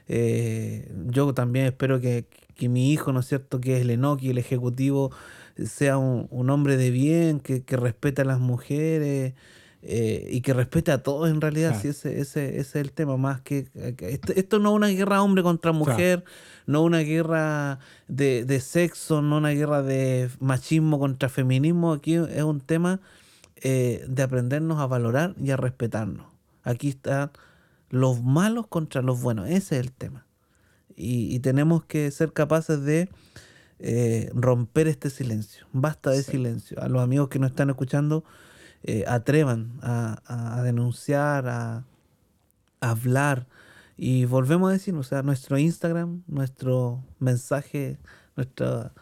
[0.09, 2.25] Eh, yo también espero que,
[2.57, 5.13] que mi hijo, ¿no es cierto?, que es el Enoki, el ejecutivo,
[5.67, 9.35] sea un, un hombre de bien, que, que respete a las mujeres
[9.83, 11.71] eh, y que respete a todos en realidad.
[11.71, 11.83] Claro.
[11.83, 13.67] Sí, ese, ese, ese es el tema, más que...
[13.97, 16.25] que esto, esto no es una guerra hombre contra mujer,
[16.67, 21.93] no una guerra de, de sexo, no una guerra de machismo contra feminismo.
[21.93, 23.01] Aquí es un tema
[23.63, 26.27] eh, de aprendernos a valorar y a respetarnos.
[26.63, 27.31] Aquí están
[27.89, 29.49] los malos contra los buenos.
[29.49, 30.27] Ese es el tema.
[30.95, 33.09] Y, y tenemos que ser capaces de
[33.81, 35.67] eh, romper este silencio.
[35.73, 36.33] Basta de Sí.
[36.33, 36.81] silencio.
[36.83, 38.25] A los amigos que nos están escuchando,
[38.83, 41.85] eh, atrevan a, a- a denunciar, a,
[42.81, 43.47] a hablar.
[43.97, 47.99] Y volvemos a decir, o sea, nuestro Instagram, nuestro mensaje,
[48.37, 48.93] nuestra,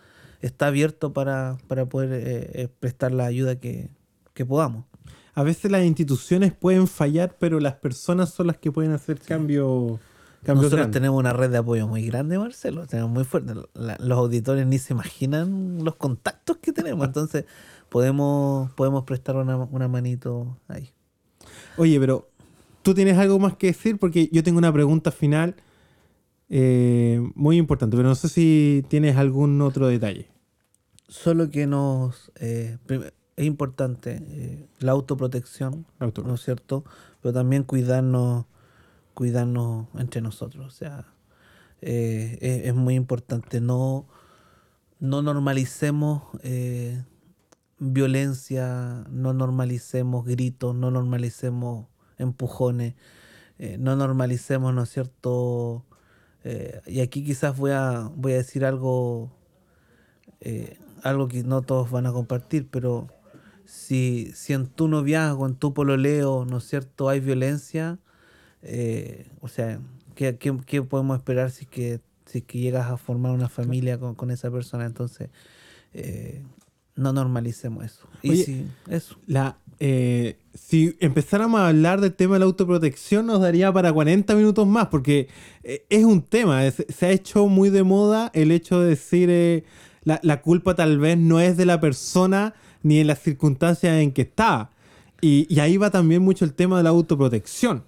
[0.41, 3.91] está abierto para, para poder eh, prestar la ayuda que,
[4.35, 4.85] que podamos.
[5.35, 10.01] A veces las instituciones pueden fallar, pero las personas son las que pueden hacer cambio,
[10.47, 12.87] Nosotros tenemos una red de apoyo muy grande, Marcelo.
[12.87, 13.55] Tenemos muy fuerte.
[13.75, 17.07] La- los auditores ni se imaginan los contactos que tenemos.
[17.07, 17.45] Entonces,
[17.89, 20.93] podemos, podemos prestar una, una manito ahí.
[21.77, 22.29] Oye, pero
[22.83, 25.57] tú tienes algo más que decir porque yo tengo una pregunta final
[26.49, 30.29] eh, muy importante, pero no sé si tienes algún otro detalle.
[31.09, 32.31] Solo que nos.
[32.37, 32.79] eh,
[33.37, 35.87] es importante eh, la autoprotección.
[36.01, 36.85] ¿no es cierto?
[37.23, 38.47] Pero también cuidarnos,
[39.19, 40.65] cuidarnos entre nosotros.
[40.65, 41.05] O sea,
[41.83, 43.61] eh, es, muy importante.
[43.61, 44.07] No,
[45.01, 47.03] no normalicemos eh,
[47.81, 52.95] violencia, no normalicemos gritos, no normalicemos empujones,
[53.59, 55.85] eh, no normalicemos, ¿no es cierto?
[56.87, 59.31] Y aquí quizás voy a, voy a decir algo,
[61.03, 63.09] algo que no todos van a compartir, pero
[63.67, 67.99] si, si en tu noviazgo, en tu pololeo, ¿no es cierto?, hay violencia,
[68.63, 69.81] eh, o sea,
[70.15, 73.49] ¿Qué, qué, qué podemos esperar si es que, si es que llegas a formar una
[73.49, 74.85] familia con, con esa persona?
[74.85, 75.29] Entonces,
[75.95, 76.43] eh,
[76.97, 78.09] no normalicemos eso.
[78.23, 79.17] Y Oye, sí, eso.
[79.29, 84.35] La, eh, si empezáramos a hablar del tema de la autoprotección, nos daría para 40
[84.35, 85.29] minutos más, porque
[85.63, 86.67] eh, es un tema.
[86.67, 89.63] es- se ha hecho muy de moda el hecho de decir eh,
[90.03, 94.11] la, la culpa tal vez no es de la persona ni en las circunstancias en
[94.11, 94.71] que está.
[95.21, 97.85] Y, y ahí va también mucho el tema de la autoprotección.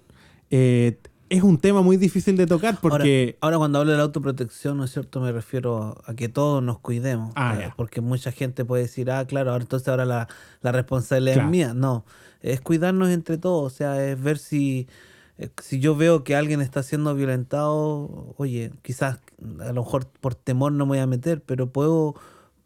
[0.51, 0.99] Eh,
[1.29, 3.37] es un tema muy difícil de tocar porque.
[3.39, 5.21] Ahora, ahora cuando hablo de la autoprotección, ¿no es cierto?
[5.21, 7.31] Me refiero a que todos nos cuidemos.
[7.35, 10.27] Ah, Eh, porque mucha gente puede decir, ah, claro, ahora entonces ahora la,
[10.61, 11.47] la responsabilidad Claro.
[11.47, 11.73] es mía.
[11.73, 12.03] No,
[12.41, 13.71] es cuidarnos entre todos.
[13.71, 14.89] O sea, es ver si,
[15.37, 19.19] eh, si yo veo que alguien está siendo violentado, oye, quizás
[19.61, 22.13] a lo mejor por temor no me voy a meter, pero puedo,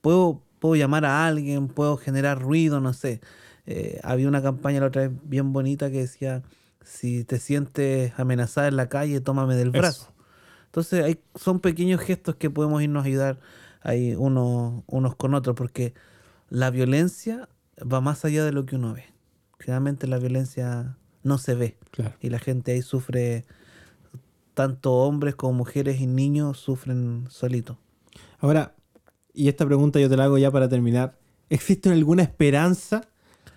[0.01, 3.21] puedo, puedo llamar a alguien, puedo generar ruido, no sé.
[3.67, 6.41] Eh, había una campaña la otra vez bien bonita que decía,
[6.85, 9.77] si te sientes amenazada en la calle, tómame del Eso.
[9.79, 10.13] brazo.
[10.67, 13.39] Entonces hay, son pequeños gestos que podemos irnos a ayudar
[13.81, 15.93] ahí unos, unos con otros, porque
[16.49, 17.49] la violencia
[17.81, 19.03] va más allá de lo que uno ve.
[19.59, 22.13] Generalmente la violencia no se ve Claro.
[22.21, 23.45] y la gente ahí sufre,
[24.53, 27.77] tanto hombres como mujeres y niños sufren solitos.
[28.39, 28.75] Ahora,
[29.33, 31.17] y esta pregunta yo te la hago ya para terminar.
[31.49, 33.01] ¿Existe alguna esperanza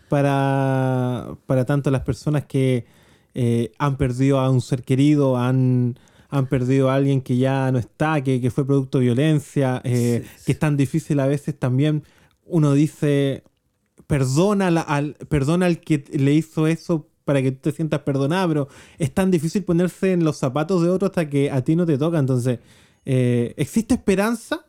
[0.09, 2.87] para, para tanto las personas que
[3.35, 5.99] eh, han perdido a un ser querido, han,
[6.29, 10.23] han perdido a alguien que ya no está, que, que fue producto de violencia, eh,
[10.25, 10.45] Sí, sí.
[10.47, 12.03] que es tan difícil a veces también?
[12.45, 13.45] Uno dice,
[14.07, 18.49] perdona, la- al, perdona al que le hizo eso para que tú te sientas perdonado,
[18.49, 18.69] pero
[18.99, 21.99] es tan difícil ponerse en los zapatos de otro hasta que a ti no te
[21.99, 22.19] toca.
[22.19, 22.59] Entonces,
[23.05, 24.65] eh, ¿existe esperanza?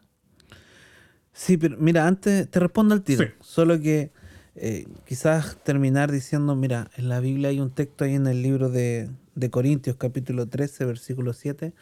[1.32, 3.24] Sí, pero mira, antes te respondo al tiro.
[3.26, 3.32] Sí.
[3.42, 4.12] Solo que
[4.60, 8.70] eh, quizás terminar diciendo, mira, en la Biblia hay un texto ahí en el libro
[8.70, 11.74] de, de Corintios, capítulo 13, versículo 7,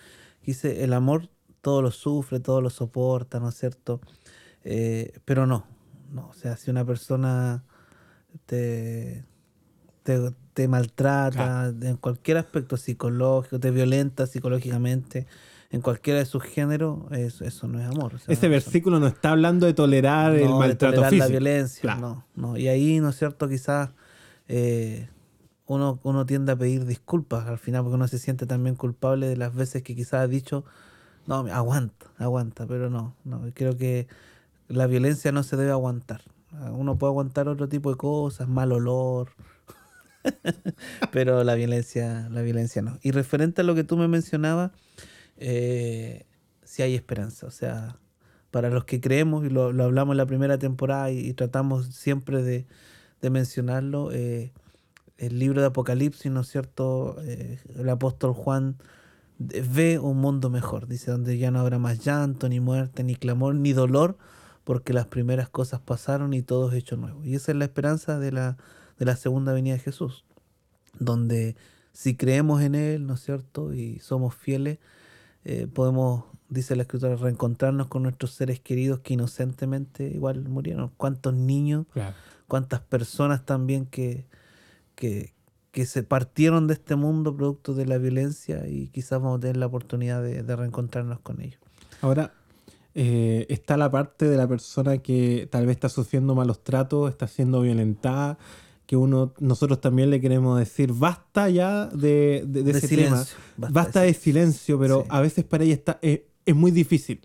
[0.41, 1.29] que dice, el amor
[1.61, 4.01] todo lo sufre, todo lo soporta, ¿no es cierto?
[4.63, 5.65] Eh, pero no,
[6.13, 7.63] no, o sea, si una persona
[8.45, 9.25] te,
[10.03, 10.19] te,
[10.53, 15.27] te maltrata en cualquier aspecto psicológico, te violenta psicológicamente,
[15.69, 18.15] en cualquiera de sus géneros, eso, eso no es amor.
[18.15, 21.25] o sea, Ese versículo no está hablando de tolerar el no, de maltrato tolerar físico.
[21.25, 21.99] la violencia, Claro.
[22.01, 22.57] no, no.
[22.57, 23.49] Y ahí, ¿no es cierto?
[23.49, 23.89] Quizás
[24.47, 25.09] eh,
[25.65, 29.35] uno, uno tiende a pedir disculpas al final porque uno se siente también culpable de
[29.35, 30.63] las veces que quizás ha dicho,
[31.25, 33.41] no, aguanta, aguanta, pero no, no.
[33.53, 34.07] Creo que
[34.69, 36.21] la violencia no se debe aguantar.
[36.71, 39.31] Uno puede aguantar otro tipo de cosas, mal olor,
[41.11, 42.97] pero la violencia, la violencia no.
[43.01, 44.71] Y referente a lo que tú me mencionabas,
[45.37, 46.25] eh,
[46.63, 47.47] sí hay esperanza.
[47.47, 47.99] O sea,
[48.51, 52.43] para los que creemos, y lo, lo hablamos en la primera temporada y, tratamos siempre
[52.43, 52.65] de,
[53.21, 54.51] de mencionarlo, eh,
[55.17, 57.17] el libro de Apocalipsis, ¿no es cierto?
[57.21, 58.77] Eh, el apóstol Juan
[59.39, 63.55] ve un mundo mejor, dice, donde ya no habrá más llanto, ni muerte, ni clamor,
[63.55, 64.17] ni dolor,
[64.63, 67.23] porque las primeras cosas pasaron y todo es hecho nuevo.
[67.23, 68.57] Y esa es la esperanza de la,
[68.97, 70.25] de la segunda venida de Jesús,
[70.99, 71.55] donde
[71.93, 73.73] si creemos en Él, ¿no es cierto?
[73.73, 74.79] Y somos fieles,
[75.49, 80.91] eh, podemos, dice la escritura, reencontrarnos con nuestros seres queridos que inocentemente igual murieron.
[80.97, 82.13] ¿Cuántos niños, Claro.
[82.49, 84.25] cuántas personas también que,
[84.95, 85.33] que,
[85.71, 89.55] que se partieron de este mundo producto de la violencia y quizás vamos a tener
[89.55, 91.61] la oportunidad de, de reencontrarnos con ellos?
[92.01, 92.33] Ahora,
[92.93, 97.27] eh, está la parte de la persona que tal vez está sufriendo malos tratos, está
[97.27, 98.37] siendo violentada,
[98.87, 103.15] que uno, nosotros también le queremos decir, basta ya de, de- de De ese silencio,
[103.17, 103.27] tema,
[103.57, 105.07] basta basta, de silencio, pero Sí.
[105.11, 107.19] a veces para ella está, eh, es muy difícil.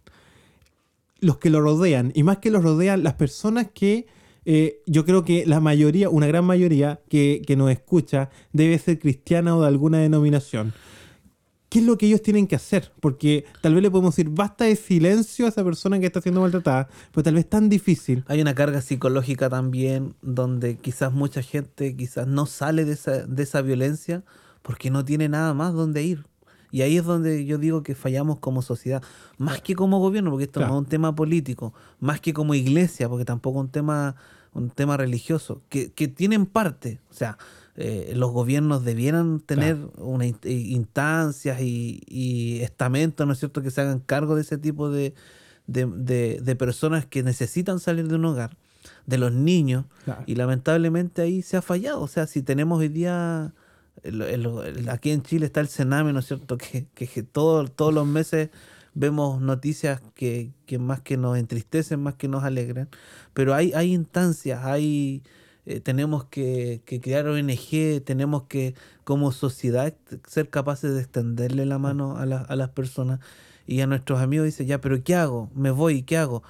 [1.20, 4.06] Los que lo rodean, y más que los rodean, las personas que
[4.44, 8.98] eh, yo creo que la mayoría, una gran mayoría que, que nos escucha, debe ser
[8.98, 10.72] cristiana o de alguna denominación.
[11.72, 12.92] ¿Qué es lo que ellos tienen que hacer?
[13.00, 16.42] Porque tal vez le podemos decir, basta de silencio a esa persona que está siendo
[16.42, 18.24] maltratada, pero tal vez es tan difícil.
[18.28, 23.42] Hay una carga psicológica también donde quizás mucha gente quizás no sale de esa, de
[23.42, 24.22] esa violencia
[24.60, 26.26] porque no tiene nada más donde ir.
[26.70, 29.02] Y ahí es donde yo digo que fallamos como sociedad,
[29.38, 30.74] más que como gobierno, porque esto Claro.
[30.74, 34.16] no es un tema político, más que como iglesia, porque tampoco es un tema,
[34.52, 37.00] un tema religioso, que, que tienen parte.
[37.10, 37.38] O sea,
[37.76, 43.62] eh, los gobiernos debieran tener una in- eh, instancias y, y estamentos, ¿no es cierto?,
[43.62, 45.14] que se hagan cargo de ese tipo de,
[45.66, 48.56] de, de- de personas que necesitan salir de un hogar,
[49.06, 50.22] de los niños, Claro.
[50.26, 52.00] y lamentablemente ahí se ha fallado.
[52.02, 53.52] O sea, si tenemos hoy día,
[54.02, 57.22] el- el- el- aquí en Chile está el Sename, ¿no es cierto?, que, que, que
[57.22, 58.50] todo- todos los meses
[58.94, 62.90] vemos noticias que, que más que nos entristecen, más que nos alegran,
[63.32, 65.22] pero hay, hay instancias, hay
[65.66, 69.94] eh, tenemos que, que, crear ONG, tenemos que como sociedad
[70.26, 73.20] ser capaces de extenderle la mano a, a las personas
[73.66, 75.50] y a nuestros amigos dice, ya, pero ¿qué hago?
[75.54, 76.42] Me voy, ¿qué hago?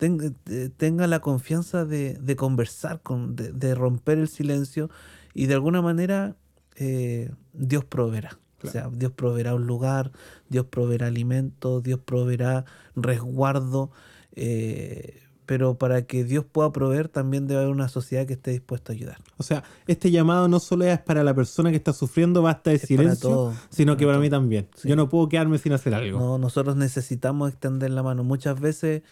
[0.00, 4.90] Eh, tenga la confianza de, de conversar, con, de, de, romper el silencio
[5.34, 6.36] y de alguna manera
[6.76, 8.38] eh, Dios proveerá.
[8.62, 10.10] O sea, Dios proveerá un lugar,
[10.48, 12.64] Dios proveerá alimento, Dios proveerá
[12.96, 13.90] resguardo.
[14.32, 18.92] Eh, pero para que Dios pueda proveer también debe haber una sociedad que esté dispuesta
[18.92, 19.18] a ayudar.
[19.36, 22.78] O sea, este llamado no solo es para la persona que está sufriendo basta de
[22.78, 24.68] silencio, sino que para mí también.
[24.82, 26.18] Yo no puedo quedarme sin hacer algo.
[26.18, 28.24] No, nosotros necesitamos extender la mano.
[28.24, 29.02] Muchas veces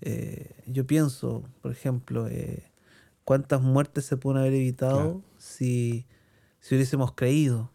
[0.00, 2.70] eh, yo pienso, por ejemplo, eh,
[3.24, 6.06] cuántas muertes se pueden haber evitado si,
[6.60, 7.70] si hubiésemos creído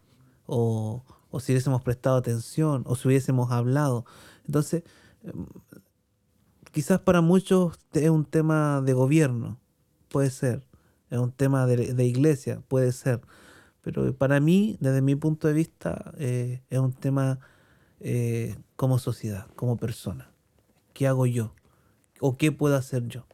[0.46, 4.04] o, o si hubiésemos prestado atención o si hubiésemos hablado.
[4.46, 4.82] Entonces,
[6.72, 9.60] quizás para muchos es un tema de gobierno,
[10.08, 10.66] puede ser,
[11.10, 13.20] es un tema de, iglesia, puede ser,
[13.82, 17.38] pero para mí, desde mi punto de vista, eh, es un tema
[18.00, 20.30] eh, como sociedad, como persona.
[20.92, 21.54] ¿Qué hago yo?
[22.20, 23.26] ¿O qué puedo hacer yo?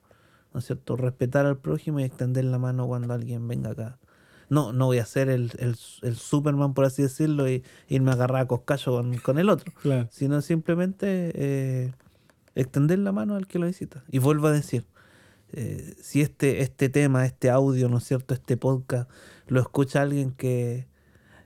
[0.53, 0.97] ¿No es cierto?
[0.97, 3.99] Respetar al prójimo y extender la mano cuando alguien venga acá.
[4.49, 8.43] No, no voy a ser el, el, Superman, por así decirlo, y irme a agarrar
[8.43, 9.73] a coscayo con, el otro.
[10.11, 11.93] Sino simplemente eh,
[12.59, 14.05] extender la mano al que lo necesita.
[14.11, 14.85] Y vuelvo a decir,
[15.53, 19.09] eh, si este, este tema, este audio, ¿no es cierto?, este podcast,
[19.47, 20.87] lo escucha alguien que,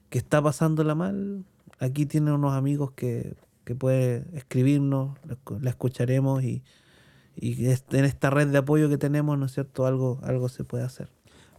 [0.08, 1.44] que está pasándola mal,
[1.78, 3.34] aquí tiene unos amigos que,
[3.64, 5.18] que puede escribirnos,
[5.60, 6.62] la escucharemos y,
[7.36, 10.84] y en esta red de apoyo que tenemos, ¿no es cierto?, algo, algo se puede
[10.84, 11.10] hacer.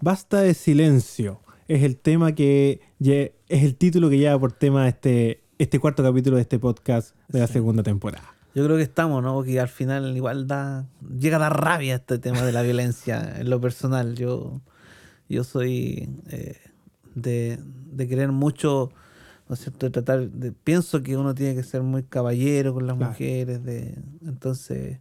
[0.01, 1.39] Basta de silencio.
[1.67, 6.35] Es el tema que es el título que lleva por tema este, este cuarto capítulo
[6.35, 8.35] de este podcast de la segunda temporada.
[8.55, 9.33] Yo creo que estamos, ¿no?
[9.33, 10.85] Porque al final igual da,
[11.19, 14.15] llega a dar rabia este tema de la violencia en lo personal.
[14.15, 14.61] Yo,
[15.27, 16.59] yo soy eh,
[17.15, 17.59] de,
[17.91, 18.91] de querer mucho,
[19.49, 19.87] ¿no es cierto?
[19.87, 23.97] De tratar, de, pienso que uno tiene que ser muy caballero con las mujeres, de,
[24.23, 24.99] entonces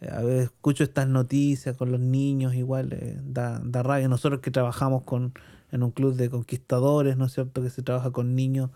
[0.00, 4.06] eh, a veces escucho estas noticias con los niños, igual eh, da, da rabia.
[4.06, 5.32] Nosotros que trabajamos con,
[5.72, 7.60] en un club de conquistadores, ¿no es cierto?
[7.60, 8.70] Que se trabaja con niños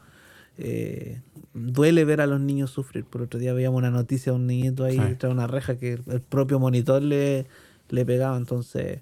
[0.59, 1.21] eh,
[1.55, 3.05] duele ver a los niños sufrir.
[3.05, 6.01] Por otro día veíamos una noticia de un niñito ahí detrás de una reja que
[6.07, 7.47] el propio monitor le,
[7.89, 8.37] le pegaba.
[8.37, 9.01] Entonces,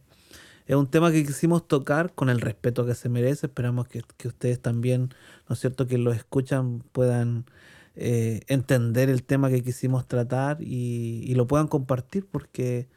[0.70, 3.46] es un tema que quisimos tocar con el respeto que se merece.
[3.46, 5.10] Esperamos que, ustedes también,
[5.48, 7.44] ¿no es cierto?, que lo escuchan puedan
[7.96, 12.88] eh, entender el tema que quisimos tratar y, lo puedan compartir porque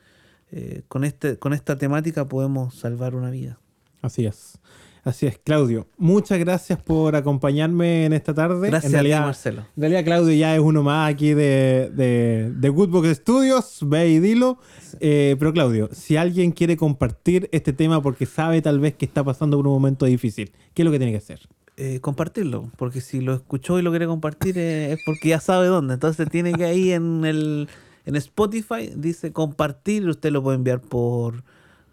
[0.51, 3.57] eh, con, este, con esta temática podemos salvar una vida.
[4.03, 4.59] Así es.
[5.03, 5.85] Así es, Claudio.
[5.97, 8.69] Muchas gracias por acompañarme en esta tarde.
[8.69, 9.65] Gracias en Marcelo.
[9.75, 14.19] En realidad, Claudio ya es uno más aquí de, de, de Goodbook Studios, ve y
[14.19, 14.59] dilo.
[15.01, 19.25] Eh, pero Claudio, si alguien quiere compartir este tema porque sabe tal vez que está
[19.25, 21.41] pasando por un momento difícil, ¿qué es lo que tiene que hacer?
[21.75, 25.67] Eh, compartirlo, porque si lo escuchó y lo quiere compartir eh, es porque ya sabe
[25.67, 25.95] dónde.
[25.95, 27.67] Entonces tiene que ahí en el
[28.05, 31.43] en Spotify dice compartir, usted lo puede enviar por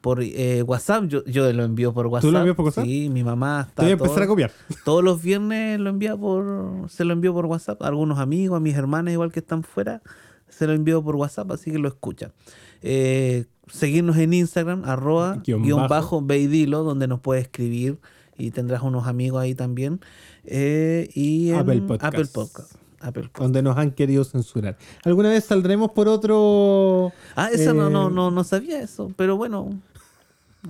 [0.00, 1.04] por eh, WhatsApp.
[1.04, 2.28] Yo, yo lo envío por WhatsApp.
[2.28, 2.84] ¿Tú lo envías por WhatsApp?
[2.84, 3.82] Sí, mi mamá está.
[3.82, 4.52] Voy a empezar a copiar.
[4.84, 7.82] Todos los viernes lo envía por, se lo envío por WhatsApp.
[7.82, 10.02] A algunos amigos, a mis hermanas, igual que están fuera,
[10.48, 12.32] se lo envío por WhatsApp, así que lo escuchan.
[12.82, 17.98] Eh, seguirnos en Instagram, arroba, guion, bajo, Beidilo, donde nos puede escribir
[18.36, 20.00] y tendrás unos amigos ahí también.
[20.44, 22.74] Eh, y en Apple Podcast.
[23.00, 24.76] Apple Donde nos han querido censurar.
[25.04, 27.12] ¿Alguna vez saldremos por otro...?
[27.34, 29.70] Ah, eso no, no, no, no sabía eso, pero bueno,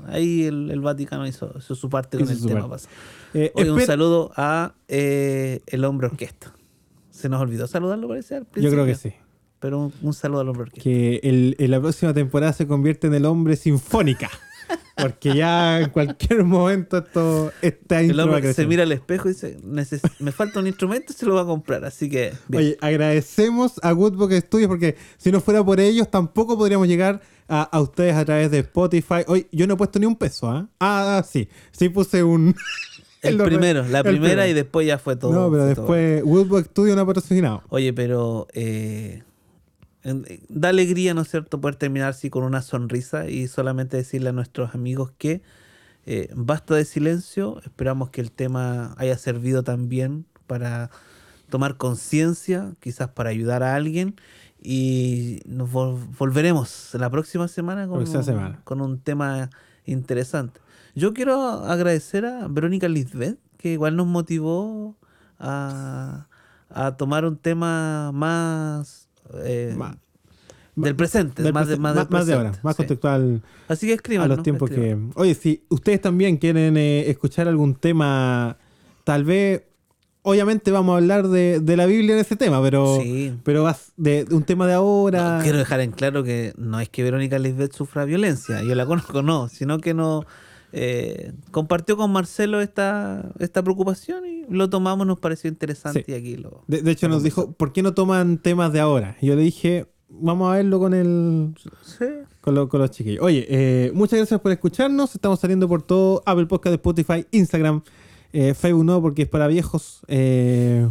[0.07, 2.69] Ahí el, Vaticano hizo, su parte con el tema
[3.35, 6.55] eh, un saludo a eh, el hombre orquesta.
[7.11, 9.13] Se nos olvidó saludarlo, parece, al Yo creo que sí.
[9.59, 10.83] Pero un, saludo al hombre orquesta.
[10.83, 14.31] Que en la próxima temporada se convierte en el hombre sinfónica.
[14.97, 19.59] Porque ya en cualquier momento esto está El hombre se mira al espejo y dice,
[19.63, 21.85] me falta un instrumento y se lo va a comprar.
[21.85, 22.33] Así que...
[22.55, 27.21] Oye, agradecemos a Woodbook Studios porque si no fuera por ellos tampoco podríamos llegar
[27.51, 29.25] a, ustedes a través de Spotify.
[29.27, 30.69] Hoy yo no he puesto ni un peso, ¿ah?
[30.79, 31.49] Ah, sí.
[31.73, 32.55] Sí puse un...
[33.23, 35.33] El, primero, la primera y después ya fue todo.
[35.33, 37.63] No, pero después Woodbook Studio no ha patrocinado.
[37.69, 38.47] Oye, pero...
[38.53, 39.23] Eh
[40.49, 44.33] da alegría, ¿no es cierto?, poder terminar así con una sonrisa y solamente decirle a
[44.33, 45.43] nuestros amigos que
[46.07, 47.61] eh, basta de silencio.
[47.65, 50.91] Esperamos que el tema haya servido también para
[51.51, 54.17] tomar conciencia, quizás para ayudar a alguien.
[54.63, 59.49] Y nos volveremos la próxima semana con, un, con un tema
[59.87, 60.61] interesante.
[60.95, 64.97] Yo quiero agradecer a Verónica Lisbeth, que igual nos motivó
[65.39, 66.27] a,
[66.69, 69.77] a tomar un tema más eh,
[70.77, 72.83] del presente, del más, de, más, del más de ahora, más sí.
[72.83, 74.25] contextual Así que escriban.
[74.25, 74.43] a los ¿no?
[74.43, 75.11] tiempos Escriban.
[75.11, 75.21] que...
[75.21, 78.57] Oye, si ustedes también quieren eh, escuchar algún tema,
[79.05, 79.63] tal vez,
[80.23, 83.35] obviamente vamos a hablar de, de la Biblia en ese tema, pero, Sí.
[83.43, 85.39] pero vas de, de un tema de ahora...
[85.39, 88.87] No, quiero dejar en claro que no es que Verónica Lisbeth sufra violencia, yo la
[88.87, 90.25] conozco, no, sino que no
[90.73, 96.13] eh, compartió con Marcelo esta, esta preocupación y lo tomamos, nos pareció interesante Sí.
[96.13, 96.65] y aquí lo...
[96.69, 99.17] De, de hecho nos dijo, ¿por qué no toman temas de ahora?
[99.21, 101.55] Y yo le dije, vamos a verlo con el...
[101.83, 102.05] Sí.
[102.41, 103.23] Con, lo- con los chiquillos.
[103.23, 105.15] Oye, eh, muchas gracias por escucharnos.
[105.15, 107.83] Estamos saliendo por todo Apple Podcast, Spotify, Instagram,
[108.33, 110.01] eh, Facebook no, porque es para viejos.
[110.09, 110.89] eh,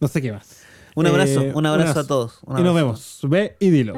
[0.00, 0.62] no sé qué más.
[0.94, 2.38] Un abrazo, Eh, un abrazo a todos.
[2.44, 2.74] un Y nos abrazo.
[2.74, 3.20] vemos.
[3.28, 3.94] Ve y dilo.